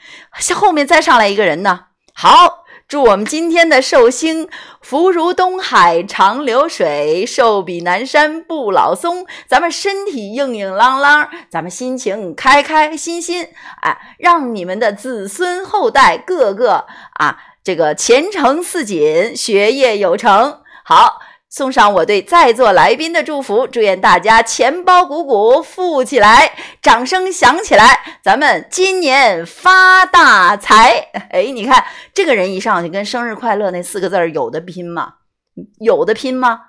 [0.56, 1.82] 后面再上来一个人呢，
[2.14, 4.50] 好，祝我们今天的寿星
[4.82, 13.48] 福如东海长流水，寿比南山不老松，咱们身体硬硬朗朗，咱们心情开开心心，
[13.84, 16.88] 哎，让你们的子孙后代个个
[17.20, 17.38] 啊。
[17.70, 20.64] 这个前程似锦，学业有成。
[20.84, 31.12] 好，送上我对在座来宾的祝福，祝愿大家钱包鼓鼓，富起来，掌声响起来，咱们今年发大财。
[31.30, 35.18] 哎，你看这个人一上去，跟生日快乐那四个字有的拼吗？
[35.80, 36.62] 有的拼吗？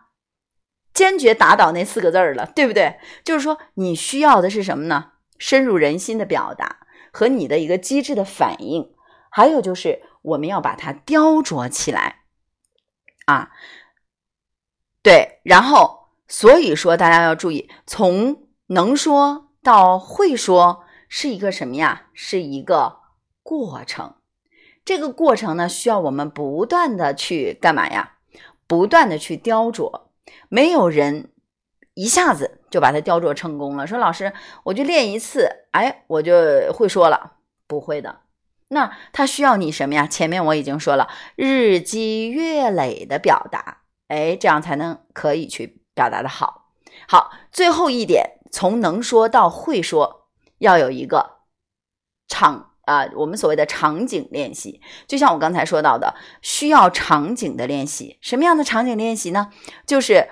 [0.92, 2.96] 坚决打倒那四个字了，对不对？
[3.24, 5.12] 就是说，你需要的是什么呢？
[5.38, 6.80] 深入人心的表达
[7.10, 8.90] 和你的一个机智的反应，
[9.30, 10.02] 还有就是。
[10.22, 12.24] 我们要把它雕琢起来，
[13.26, 13.50] 啊，
[15.02, 22.08] 对，然后所以说大家要注意，从能说到会说是一个什么呀？
[22.12, 23.00] 是一个
[23.42, 24.14] 过程。
[24.84, 28.16] 这个过程呢，需要我们不断的去干嘛呀？
[28.66, 30.08] 不断的去雕琢。
[30.48, 31.32] 没有人
[31.94, 33.86] 一下子就把它雕琢成功了。
[33.86, 34.32] 说老师，
[34.64, 38.20] 我就练一次，哎，我就会说了，不会的。
[38.72, 40.06] 那他需要你什么呀？
[40.06, 46.70] 前面我已经说了，日积月累的表达，哎，这样才能可以去表达的好。
[47.08, 51.38] 好，最后一点，从能说到会说，要有一个
[52.28, 54.80] 场啊，我们所谓的场景练习。
[55.08, 58.18] 就像我刚才说到的，需要场景的练习。
[58.20, 59.50] 什么样的场景练习呢？
[59.84, 60.28] 就是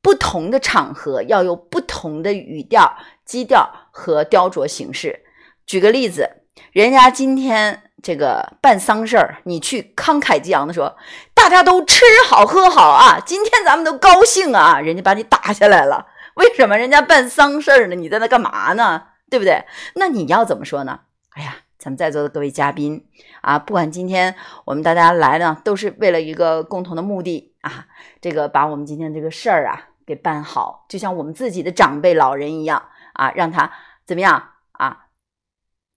[0.00, 5.26] 不同的场合要有不同的语调、基调和雕琢形式。
[5.66, 6.38] 举个例子。
[6.70, 10.96] 人家今天这个办丧事儿，你去慷慨激昂的说，
[11.34, 16.06] 大家都吃好喝好啊，今天咱们都高兴啊，人家把你打下来了。
[16.34, 17.94] 为什么人家办丧事儿呢？
[17.94, 19.02] 你在那干嘛呢？
[19.28, 19.64] 对不对？
[19.96, 21.00] 那你要怎么说呢？
[21.34, 23.04] 哎呀，咱们在座的各位嘉宾
[23.42, 24.34] 啊，不管今天
[24.64, 27.86] 我们大家来呢，都是为了一个共同的目的啊，
[28.20, 32.82] 这个把我们今天这个事儿啊给办好，就像我们自己的长辈老人一样
[33.12, 33.70] 啊，让他
[34.06, 34.42] 怎么样
[34.72, 35.06] 啊？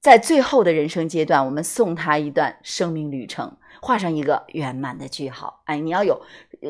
[0.06, 5.64] 在最后的人生阶段，我们送他一段生命旅程，画上一个圆满的句号。
[5.66, 6.22] 哎，你要有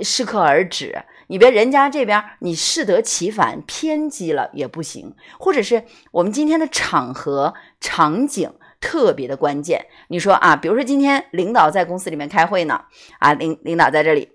[0.02, 5.14] 适可而止，你别人家这边你适得其反，偏激了也不行。
[5.38, 5.84] 或者是
[6.14, 12.86] 我们今天的场合场景特别的关键，你说啊，比如说今天领导在公司里面开会呢，
[13.20, 14.30] 啊，领领导在这里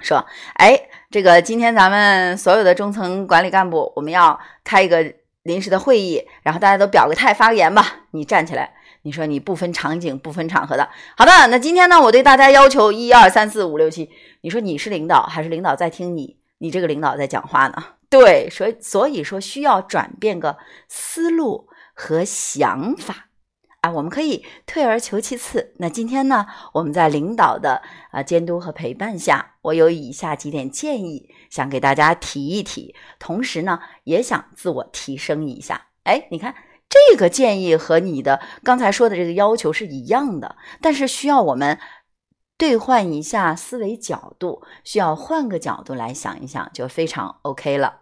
[0.00, 0.24] 说，
[0.54, 5.12] 哎，这个今天咱们所有的中层管理干部，我们要开一个
[5.42, 8.06] 临时的会议，然后大家都表个态发个言吧。
[8.12, 10.88] 你站起来，你说你不分场景、不分场合的。
[11.16, 14.08] 好的，那今天呢，我对大家要求一二三四五六七。
[14.42, 16.38] 你说你是领导还是领导在听你？
[16.58, 17.74] 你这个领导在讲话呢？
[18.08, 23.28] 对，所以所以说需要转变个思路和想法
[23.80, 23.90] 啊。
[23.90, 25.74] 我们可以退而求其次。
[25.78, 27.82] 那今天呢，我们在领导的
[28.12, 31.28] 啊监督和陪伴下，我有以下几点建议。
[31.52, 35.88] 想给大家提一提，同时呢，也想自我提升一下。
[36.04, 36.54] 哎，你看
[36.88, 41.78] 这个建议和你的刚才说的这个要求是一样的，但是需要我们
[42.56, 47.98] 兑换一下思维角度，需要换个角度来想一想，就非常 OK 了。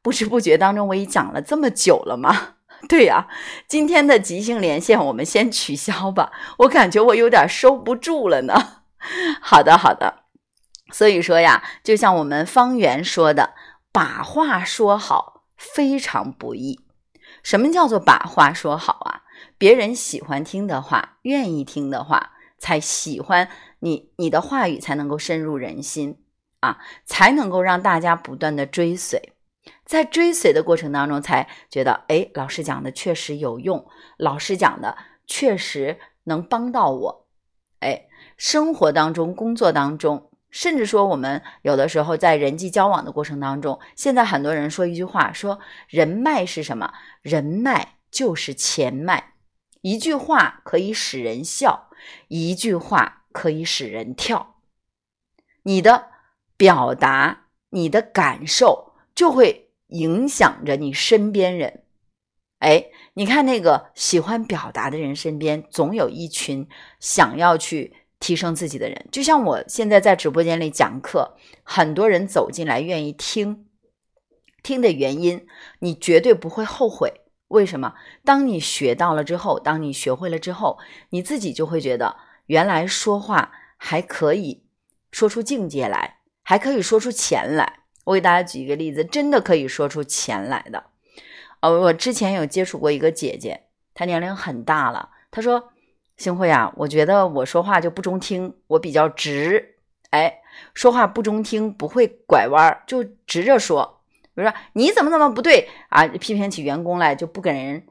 [0.00, 2.54] 不知不觉当中，我已讲了这么久了吗？
[2.88, 3.26] 对呀，
[3.66, 8.54] 今天的即兴连线我们先取消吧，我感觉我有点收不住了呢。
[9.42, 10.23] 好的，好的。
[10.92, 13.54] 所以说呀，就像我们方圆说的，
[13.90, 16.80] 把话说好非常不易。
[17.42, 19.22] 什么叫做把话说好啊？
[19.58, 23.48] 别人喜欢听的话，愿意听的话，才喜欢
[23.80, 26.22] 你，你的话语才能够深入人心
[26.60, 29.32] 啊，才能够让大家不断的追随。
[29.84, 33.86] 在追随的过程当中，才觉得，哎，老师讲的确实有用，
[34.18, 37.26] 老师讲的确实能帮到我。
[37.80, 38.06] 哎，
[38.36, 40.30] 生活当中，工作当中。
[40.54, 46.94] 甚至说，我们有的时候在人际交往的过程当中，现在很多人说一句话，说人脉是什么？
[47.22, 49.34] 人脉就是钱脉。
[49.80, 51.90] 一句话可以使人笑，
[52.28, 54.54] 一句话可以使人跳。
[55.64, 56.06] 你的
[56.56, 61.82] 表达，你的感受，就会影响着你身边人。
[62.60, 66.68] 哎，你看那个喜欢表达的人身边，总有一群
[67.00, 68.03] 想要去。
[68.24, 73.66] 提升自己的人，就像我现在在直播间里讲课，很多人走进来愿意听，
[74.62, 75.46] 听的原因，
[75.80, 77.20] 你绝对不会后悔。
[77.48, 77.92] 为什么？
[78.24, 80.78] 当你学到了之后，当你学会了之后，
[81.10, 82.16] 你自己就会觉得，
[82.46, 84.64] 原来说话还可以
[85.10, 87.80] 说出境界来，还可以说出钱来。
[88.04, 90.84] 我给大家举一个例子，真的可以说出钱来的。
[91.60, 95.73] 呃，我之前有接触过一个姐姐，她年龄很大了，她说。
[96.16, 99.76] 星慧啊，我觉得我说话就不中听，我比较直，
[100.10, 100.40] 哎，
[100.72, 104.00] 说话不中听，不会拐弯，就直着说。
[104.34, 107.84] 比如说你怎么怎么不对啊，批评起员工来就不给人，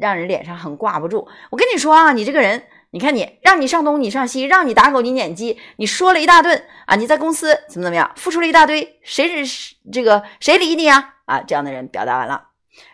[0.00, 1.28] 让人脸上很挂不住。
[1.50, 11.16] 我跟你说啊，你这个人，你看你，让你上东你上西，让你打狗你撵鸡，你说了一大顿啊，你在公司怎么怎么样，付出了一大堆，谁是这个谁理你啊？
[11.26, 12.48] 啊，这样的人表达完了，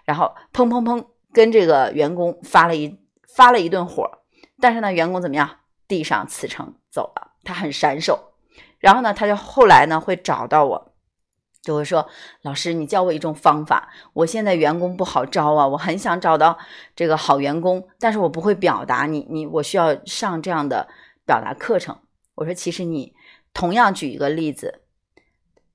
[0.05, 2.99] 然后砰砰砰跟这个员工发了一
[3.29, 4.11] 发了一顿火。
[4.61, 5.59] 但是呢，员工怎么样？
[5.87, 8.33] 递上辞呈走了，他很闪手。
[8.79, 10.93] 然后呢，他就后来呢会找到我，
[11.61, 12.09] 就会说
[12.41, 13.91] ：“老师，你教我一种方法。
[14.15, 16.59] 我现在员工不好招啊，我很想找到
[16.97, 19.05] 这个好员工，但是我不会表达。
[19.05, 20.89] 你你，我需要上这样的
[21.27, 21.99] 表达课程。”
[22.37, 23.15] 我说：“其实你
[23.53, 24.81] 同样举一个例子，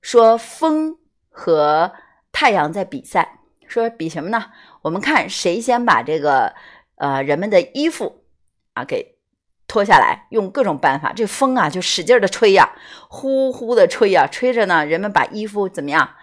[0.00, 1.92] 说风和
[2.32, 4.46] 太阳在比赛，说比什么呢？
[4.82, 6.54] 我们看谁先把这个
[6.96, 8.16] 呃人们的衣服。”
[8.74, 9.16] 啊，给
[9.66, 12.72] 脱下来，用各种办法，这风啊就使劲的吹呀，
[13.08, 16.14] 呼呼的吹呀，吹着呢，人们把衣服怎么样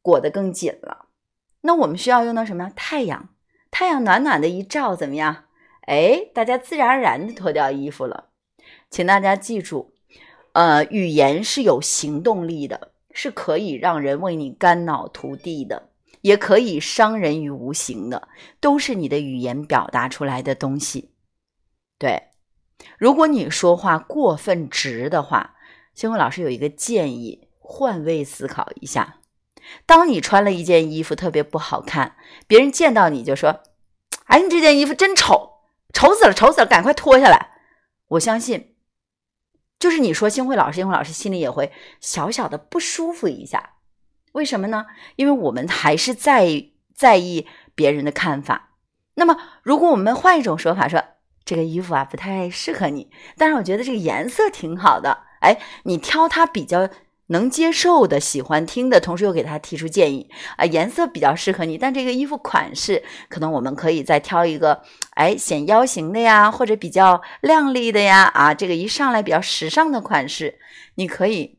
[0.00, 1.06] 裹得更紧了。
[1.62, 2.70] 那我们需要用到什么？
[2.76, 3.28] 太阳，
[3.70, 5.44] 太阳暖暖的一照，怎么样？
[5.86, 8.28] 哎，大家自然而然的脱掉衣服了。
[8.90, 9.92] 请大家记住，
[10.52, 15.90] 呃，语言是有行动力的，是可以让人为你肝脑涂地的，
[16.22, 18.28] 也可以伤人于无形的，
[18.60, 21.10] 都是你的语言表达出来的东西。
[22.04, 22.24] 对，
[22.98, 25.54] 如果你说话过分直的话，
[25.94, 29.20] 星辉老师有一个建议，换位思考一下。
[29.86, 33.62] 当你穿了一件衣服特别不好看，别人见到你就说
[34.28, 35.62] ：“哎，你这件衣服真丑，
[35.94, 37.52] 丑死了，丑死了，赶快脱下来。”
[38.08, 38.74] 我相信，
[39.78, 43.76] 就是你说星辉老师，星辉老师心里也会小小的不舒服一下。
[44.32, 44.84] 为什么呢？
[45.16, 48.72] 因为我们还是在在意别人的看法。
[49.14, 51.02] 那么，如果我们换一种说法说，
[51.44, 55.24] 这个衣服啊不太适合你，但是我觉得这个颜色挺好的。
[55.40, 56.88] 哎，你挑他比较
[57.26, 70.58] 能接受的、喜欢听的，同时又给他提出建议啊，颜色比较适合你，但这个衣服款式可能我们可以再挑一个，哎，显腰型的呀，或者比较靓丽的呀，啊，这个一上来比较时尚的款式，
[70.94, 71.58] 你可以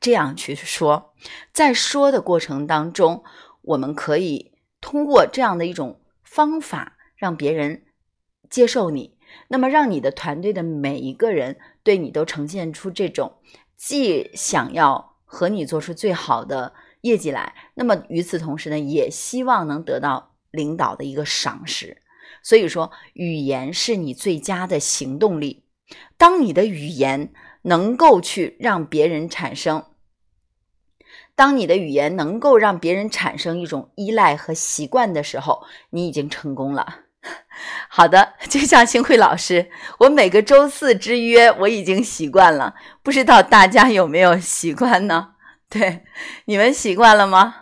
[0.00, 1.12] 这样去说。
[1.52, 3.24] 在说的过程当中，
[3.62, 7.82] 我们可以通过这样的一种方法，让别人。
[8.54, 9.16] 接受你，
[9.48, 13.32] 那么让你的团队的每一个人对你都呈现出这种
[13.76, 22.00] 既想要和你做出最好的业绩来，那么与此同时呢，也希望能得到领导的一个赏识。
[22.44, 25.64] 所以说，语言是你最佳的行动力。
[26.16, 27.32] 当你的语言
[27.62, 29.84] 能够去让别人产生，
[31.34, 37.00] 当你的语言能够让别人产生一种依赖和习惯的时候，你已经成功了。
[37.88, 45.30] 好的， 就像星慧老师，我每个周四之约我已经习惯了，不知道大家有没有习惯呢？
[45.70, 46.04] 对，
[46.44, 47.56] 你们习惯了吗？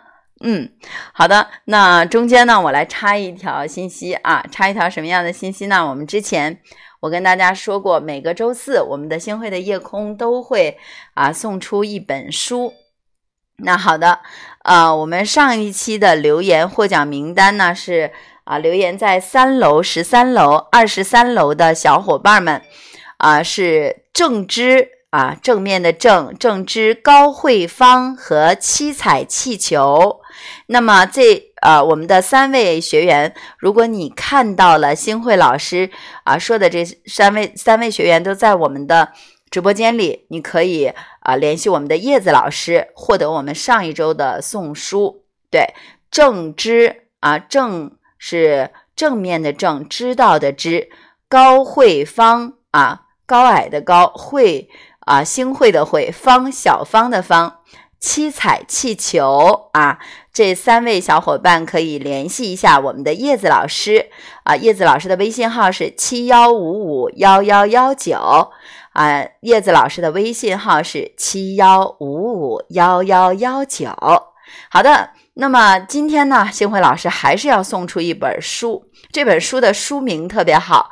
[0.45, 0.69] 嗯，
[1.13, 1.47] 好的。
[1.65, 5.87] 那中间呢，我来插一条信息啊，插一条什么样的信息呢？
[5.87, 6.59] 我们之前
[6.99, 10.77] 我跟大家说过，每个周四我们的星慧的夜空都会
[11.13, 12.73] 啊送出一本书。
[13.57, 14.19] 那好的，
[14.63, 18.11] 呃，我们上一期的留言获奖名单呢是
[18.43, 22.61] 啊，留言在三楼、十三楼、二十三楼的小伙伴们
[23.17, 24.89] 啊，是正知。
[25.13, 30.21] 啊，正面的正正之高慧芳和七彩气球。
[30.65, 35.91] 那么这呃，我们的三位学员，如果你看到了新慧老师
[36.23, 39.13] 啊说的这三位三位学员都在我们的
[39.51, 45.25] 直播间里，你可以啊联系我们的叶子老师，获得我们上一周的送书。
[45.51, 45.75] 对，
[46.09, 47.91] 正知啊，正
[48.25, 50.87] 是正面的正，知道的知，
[51.27, 54.69] 高慧芳啊，高矮的高慧。
[55.05, 57.57] 啊，星慧的慧，方小方的方，
[57.99, 59.99] 七彩气球啊，
[60.31, 64.09] 这三位小伙伴可以联系一下我们的叶子老师
[64.43, 68.17] 啊，叶子老师的微信号是七幺五五幺幺幺九
[68.93, 73.89] 啊，叶子老师的微信号是七幺五五幺幺幺九。
[74.69, 80.91] 好的，那么今天呢，星辉老师还是要送出一本书，这本书的书名特别好。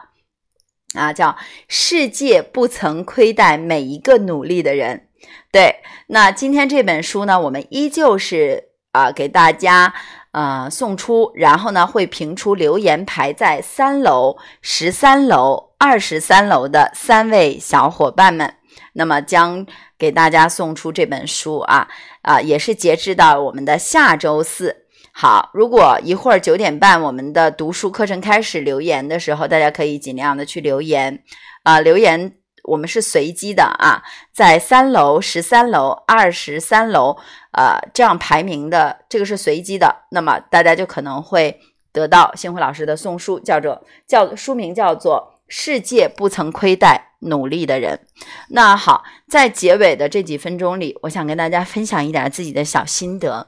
[0.93, 1.37] 啊，叫
[1.69, 5.07] 世界不曾亏待每一个努力的人。
[5.49, 5.77] 对，
[6.07, 9.93] 那今天这本书呢，我们依旧是啊给大家
[10.31, 18.55] 呃送出，然后呢会评出留言排在三楼、十三楼、二十三楼的三位小伙伴们，
[18.93, 19.65] 那么将
[19.97, 21.87] 给大家送出这本书啊
[22.21, 24.85] 啊，也是截止到我们的下周四。
[25.13, 31.23] 好，如果一会儿九点半我们的读书课程开始留言的时候，大家可以尽量的去留言。
[31.63, 32.33] 啊，留言
[32.63, 37.17] 我们是随机的啊，在三楼、十三楼、二十三楼，
[37.51, 41.59] 呃，这样排名的这个是随机的，那么大家就可能会
[41.91, 47.10] 得到星辉老师的送书，叫做叫书名叫做《世界不曾亏待。
[47.21, 48.01] 努力的人》。
[48.49, 53.47] 那好，在结尾的这几分钟里，我想跟大家分享一点自己的小心得。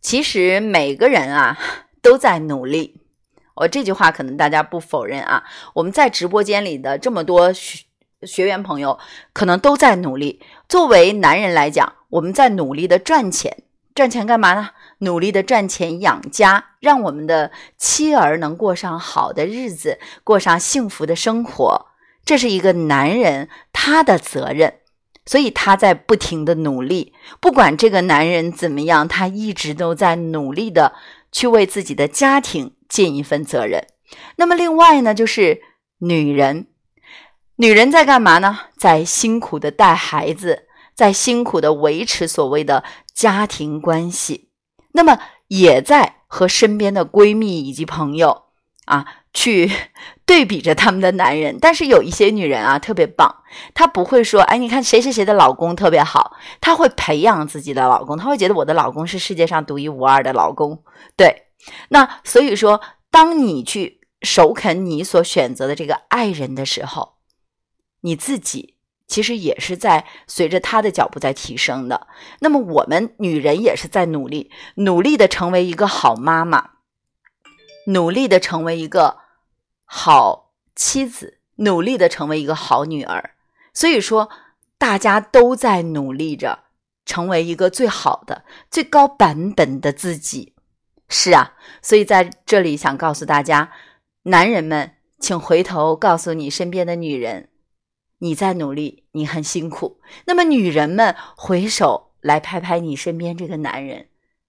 [0.00, 1.58] 其实每个人啊
[2.00, 3.00] 都在努力，
[3.56, 5.42] 我这句话可能大家不否认啊。
[5.74, 7.84] 我们在直播间里的这么多学
[8.22, 8.98] 学员朋友，
[9.32, 10.40] 可能都在努力。
[10.68, 13.64] 作为男人来讲，我们在努力的赚钱，
[13.94, 14.70] 赚钱干嘛呢？
[14.98, 21.86] 努力的赚钱养家，让我们的妻儿能过上好的日子，过上幸福的生活，
[22.26, 24.80] 这是一个男人他的责任。
[25.28, 30.94] 所以他在不停的努力，不管这个男人怎么样，他一直都在努力的
[31.32, 33.84] 去为自己的家庭尽一份责任。
[34.36, 35.60] 那么另外呢，就是
[35.98, 36.68] 女人，
[37.56, 38.56] 女人在干嘛呢？
[38.76, 44.50] 在辛苦的带孩子，在辛苦的维持所谓的家庭关系，
[44.92, 45.18] 那么
[45.48, 48.44] 也在和身边的闺蜜以及朋友
[48.84, 49.22] 啊。
[49.36, 49.70] 去
[50.26, 53.44] 对比着他们的男人，但是有一些女人啊特别棒，
[53.74, 60.82] 她不会说，哎，你看谁谁谁的老公特别好，她会培养自己的老公，她会觉得我的老公是世界上独一无二的老公。
[61.16, 61.44] 对，
[61.90, 67.14] 那所以说，当你去首肯你所选择的这个爱人的时候，
[68.00, 68.74] 你自己
[69.06, 72.08] 其实也是在随着他的脚步在提升的。
[72.40, 76.70] 那么我们女人也是在努力，努力的成为一个好妈妈，
[77.86, 79.18] 努力的成为一个。
[79.86, 83.30] 好妻子，努力的成为一个好女儿，
[83.72, 84.28] 所以说
[84.76, 86.64] 大家都在努力着
[87.06, 90.54] 成为一个最好的、最高版本的自己。
[91.08, 93.72] 是啊，所以在这里想告诉大家，
[94.24, 97.48] 男人们，请回头告诉你身边的女人，
[98.18, 100.00] 你在努力，你很辛苦。
[100.24, 104.08] 那么女人们，回首来拍拍你身边这个男人，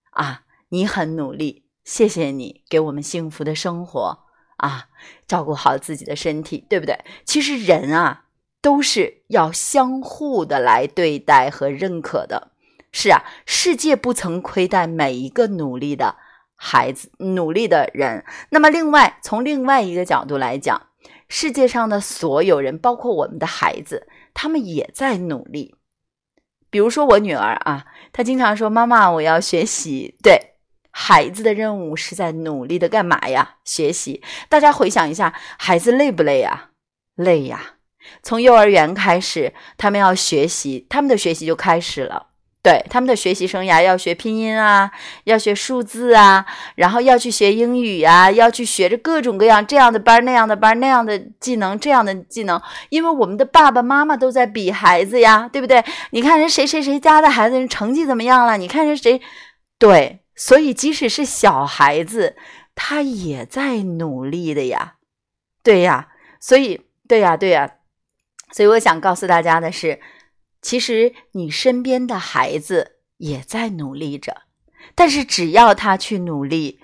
[0.09, 4.27] 啊，你很努力，谢谢你给我们幸福的生活。
[4.58, 4.88] 啊，
[5.28, 7.00] 照顾好自己的身体，对不对？
[7.26, 8.26] 其实人啊，
[8.62, 12.52] 都是要相互的来对待和认可的。
[12.92, 16.18] 是啊，世界不曾亏待每一个努力的
[16.56, 18.26] 孩子、努力的人。
[18.50, 20.88] 那么，另外从另外一个角度来讲，
[21.30, 25.76] 世界上的所有人，包括我们的孩子，他们也在努力。
[26.70, 30.57] 比如说我女儿啊，她经常说：“妈妈，我要学习。”对。
[30.99, 33.57] 孩子的任务是在努力的干嘛呀？
[33.64, 34.24] 学习。
[34.49, 36.69] 大家回想一下，孩子累不累呀？
[37.15, 37.76] 累呀。
[38.24, 42.30] 从幼儿园开始，他们要学习，他们的学习就开始了。
[42.64, 44.91] 对他们的学习生涯要学拼音啊，
[45.26, 46.44] 要学数字啊，
[46.76, 52.60] 然后要去学英语啊，要去学着各种各样这样的班、那样的班、那样的技能、这样的技能。
[52.90, 55.86] 因为我们的爸爸妈妈都在比孩子呀，对不对？
[56.10, 58.57] 你看人谁谁谁家的孩子人成绩怎么样了？
[58.57, 59.22] 你看人谁，
[59.78, 62.38] 对，所以即使是小孩子，
[62.73, 64.95] 他也在努力的呀，
[65.61, 67.80] 对呀，所以对呀，对呀，
[68.53, 69.99] 所以我想告诉大家的是。
[70.59, 74.41] 其实你身边的孩子也在努力着，
[74.95, 76.81] 但是只要他去努力，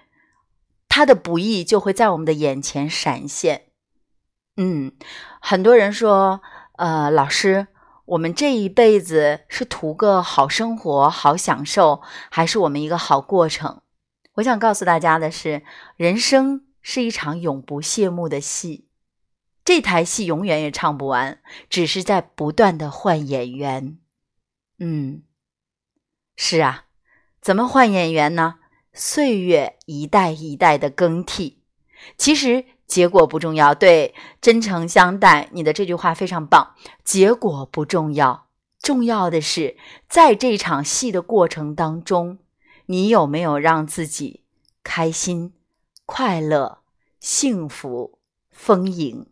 [0.87, 3.63] 他的不易就会在我们的眼前闪现。
[4.55, 4.93] 嗯，
[5.41, 6.41] 很多人说，
[6.77, 7.67] 呃，老师，
[8.13, 13.81] 我们这一辈子是图个好生活、好享受，还是我们一个好过程？
[14.33, 15.63] 我想告诉大家的是，
[15.95, 18.87] 人生是一场永不谢幕的戏。
[19.65, 23.97] 这台戏永远也唱不完，只是在不断的换演员。
[24.77, 25.23] 嗯，
[26.35, 26.85] 是啊，
[27.41, 28.55] 怎么换演员呢？
[28.93, 31.63] 岁月一代一代的更替，
[32.15, 33.73] 其实结果不重要。
[33.73, 36.75] 对，真诚相待，你的这句话非常棒。
[37.03, 38.45] 结果不重要，
[38.79, 39.75] 重要的是
[40.07, 42.37] 在这场戏的过程当中，
[42.85, 44.41] 你有没有让自己
[44.83, 45.53] 开心、
[46.05, 46.81] 快乐、
[47.19, 48.19] 幸福、
[48.51, 49.25] 丰盈。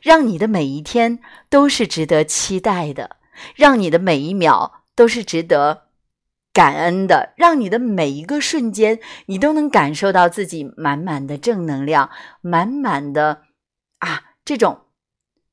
[0.00, 1.18] 让你的每一天
[1.50, 3.16] 都是值得期待的，
[3.54, 5.85] 让你的每一秒都是值得
[6.56, 12.08] 感恩的，让你的每一个瞬间你都能感受到自己满满的正能量，
[12.40, 13.42] 满满的
[13.98, 14.86] 啊这种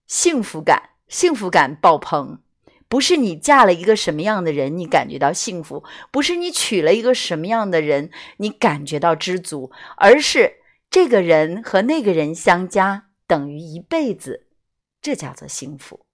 [0.07, 2.39] 幸福感，幸福感爆棚。
[2.87, 10.53] 不是你嫁了一个什么样的人，你感觉到幸福；不是你娶了一个什么样的人，你感觉到知足，而是
[10.89, 13.07] 这个人和那个人相加。
[13.27, 14.47] 等于一辈子，
[15.01, 16.05] 这叫做幸福，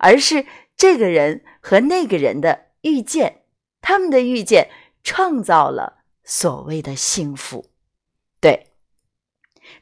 [0.00, 0.44] 而是
[0.76, 3.43] 这个人和那个人的遇见，
[3.86, 4.70] 他们的遇见
[5.02, 7.66] 创造了所谓的幸福。
[8.40, 8.72] 对，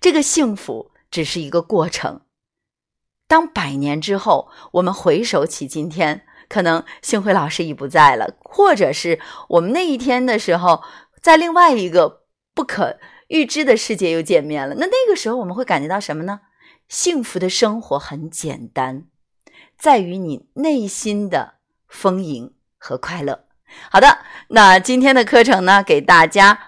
[0.00, 2.22] 这个幸福只是一个过程。
[3.28, 9.20] 当百年之后，我们回首起今天，可能幸辉老师已不在了，或者是
[9.50, 10.82] 我们那一天的时候，
[11.20, 12.98] 在另外一个不可
[13.28, 14.74] 预知的世界又见面了。
[14.74, 16.40] 那那个时候，我们会感觉到什么呢？
[16.88, 19.06] 幸福的生活很简单，
[19.78, 21.54] 在于你内心的
[21.86, 23.44] 丰盈和快乐。
[23.90, 24.18] 好的，
[24.48, 26.58] 那今天的课程呢，给大家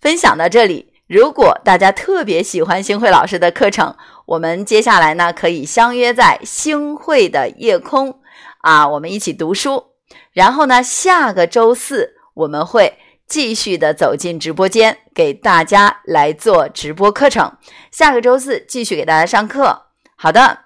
[0.00, 0.92] 分享到这里。
[1.06, 8.20] 如果大家特别喜欢星慧老师的课程，我们接下来呢可以相约在星慧的夜空
[8.62, 9.86] 啊，我们一起读书。
[10.32, 12.98] 然后呢，下个周四我们会。
[13.24, 17.56] 继续的走进直播间，给大家来做直播课程。
[17.90, 19.84] 下个周四继续给大家上课。
[20.16, 20.58] 好的，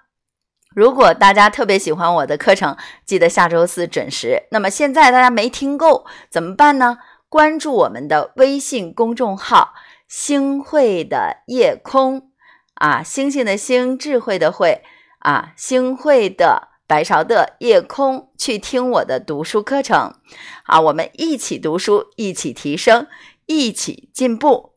[0.76, 2.76] 如果大家特别喜欢我的课程，
[3.06, 4.42] 记得下周四准时。
[4.50, 6.98] 那么现在大家没听够怎么办呢？
[7.30, 9.72] 关注我们的微信公众号
[10.06, 12.30] “星慧的夜空”
[12.76, 14.82] 啊，星星的星，智慧的慧
[15.20, 16.68] 啊，星慧的。
[16.88, 20.14] 白勺的夜空，去听我的读书课程。
[20.66, 23.08] 啊，我们一起读书，一起提升，
[23.46, 24.75] 一起进步。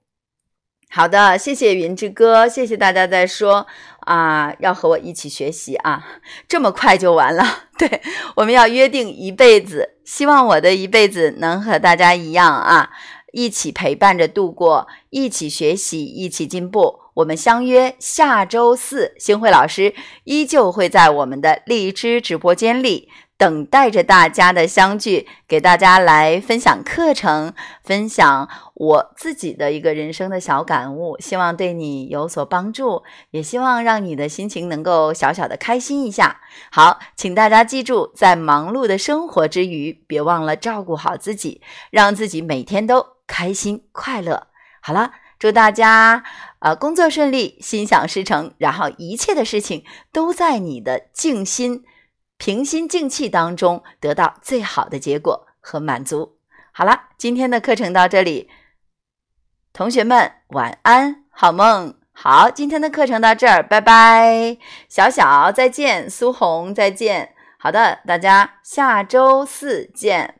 [0.91, 3.68] 好的，谢谢云之歌，谢谢大家在说
[3.99, 6.03] 啊，要和我一起学习啊，
[6.48, 7.45] 这么快就完了？
[7.78, 8.02] 对，
[8.38, 12.90] 我们要约定一辈子，希望我的一辈子能和大家一样啊，
[13.34, 16.99] 一起陪伴着度过，一起学习，一起进步。
[17.14, 19.94] 我们相约下周四，星慧老师
[20.24, 23.10] 依旧会在我们的荔枝直播间里
[23.40, 36.41] 等待着大家的相聚，给大家来分享课程，分享我自己的一个人生的小感悟，希望对你有所帮助，也希望让你的心情能够小小的开心一下。
[36.70, 41.61] 好，请大家记住，在忙碌的生活之余，别忘了照顾好自己，
[41.91, 44.48] 让自己每天都开心快乐。
[44.82, 45.14] 好了。
[45.40, 46.26] 祝大家
[46.60, 51.86] 呃工作顺利，心想事成，然后一切的事情都在你的静心、
[52.40, 56.40] 平心静气当中得到最好的结果和满足。
[56.72, 58.49] 好了，今天的课程到这里，
[59.74, 61.94] 同学们晚安，好梦。
[62.14, 64.57] 好，今天的课程到这儿，拜拜。
[64.88, 67.36] 小小再见，苏红再见。
[67.57, 70.39] 好的，大家下周四见。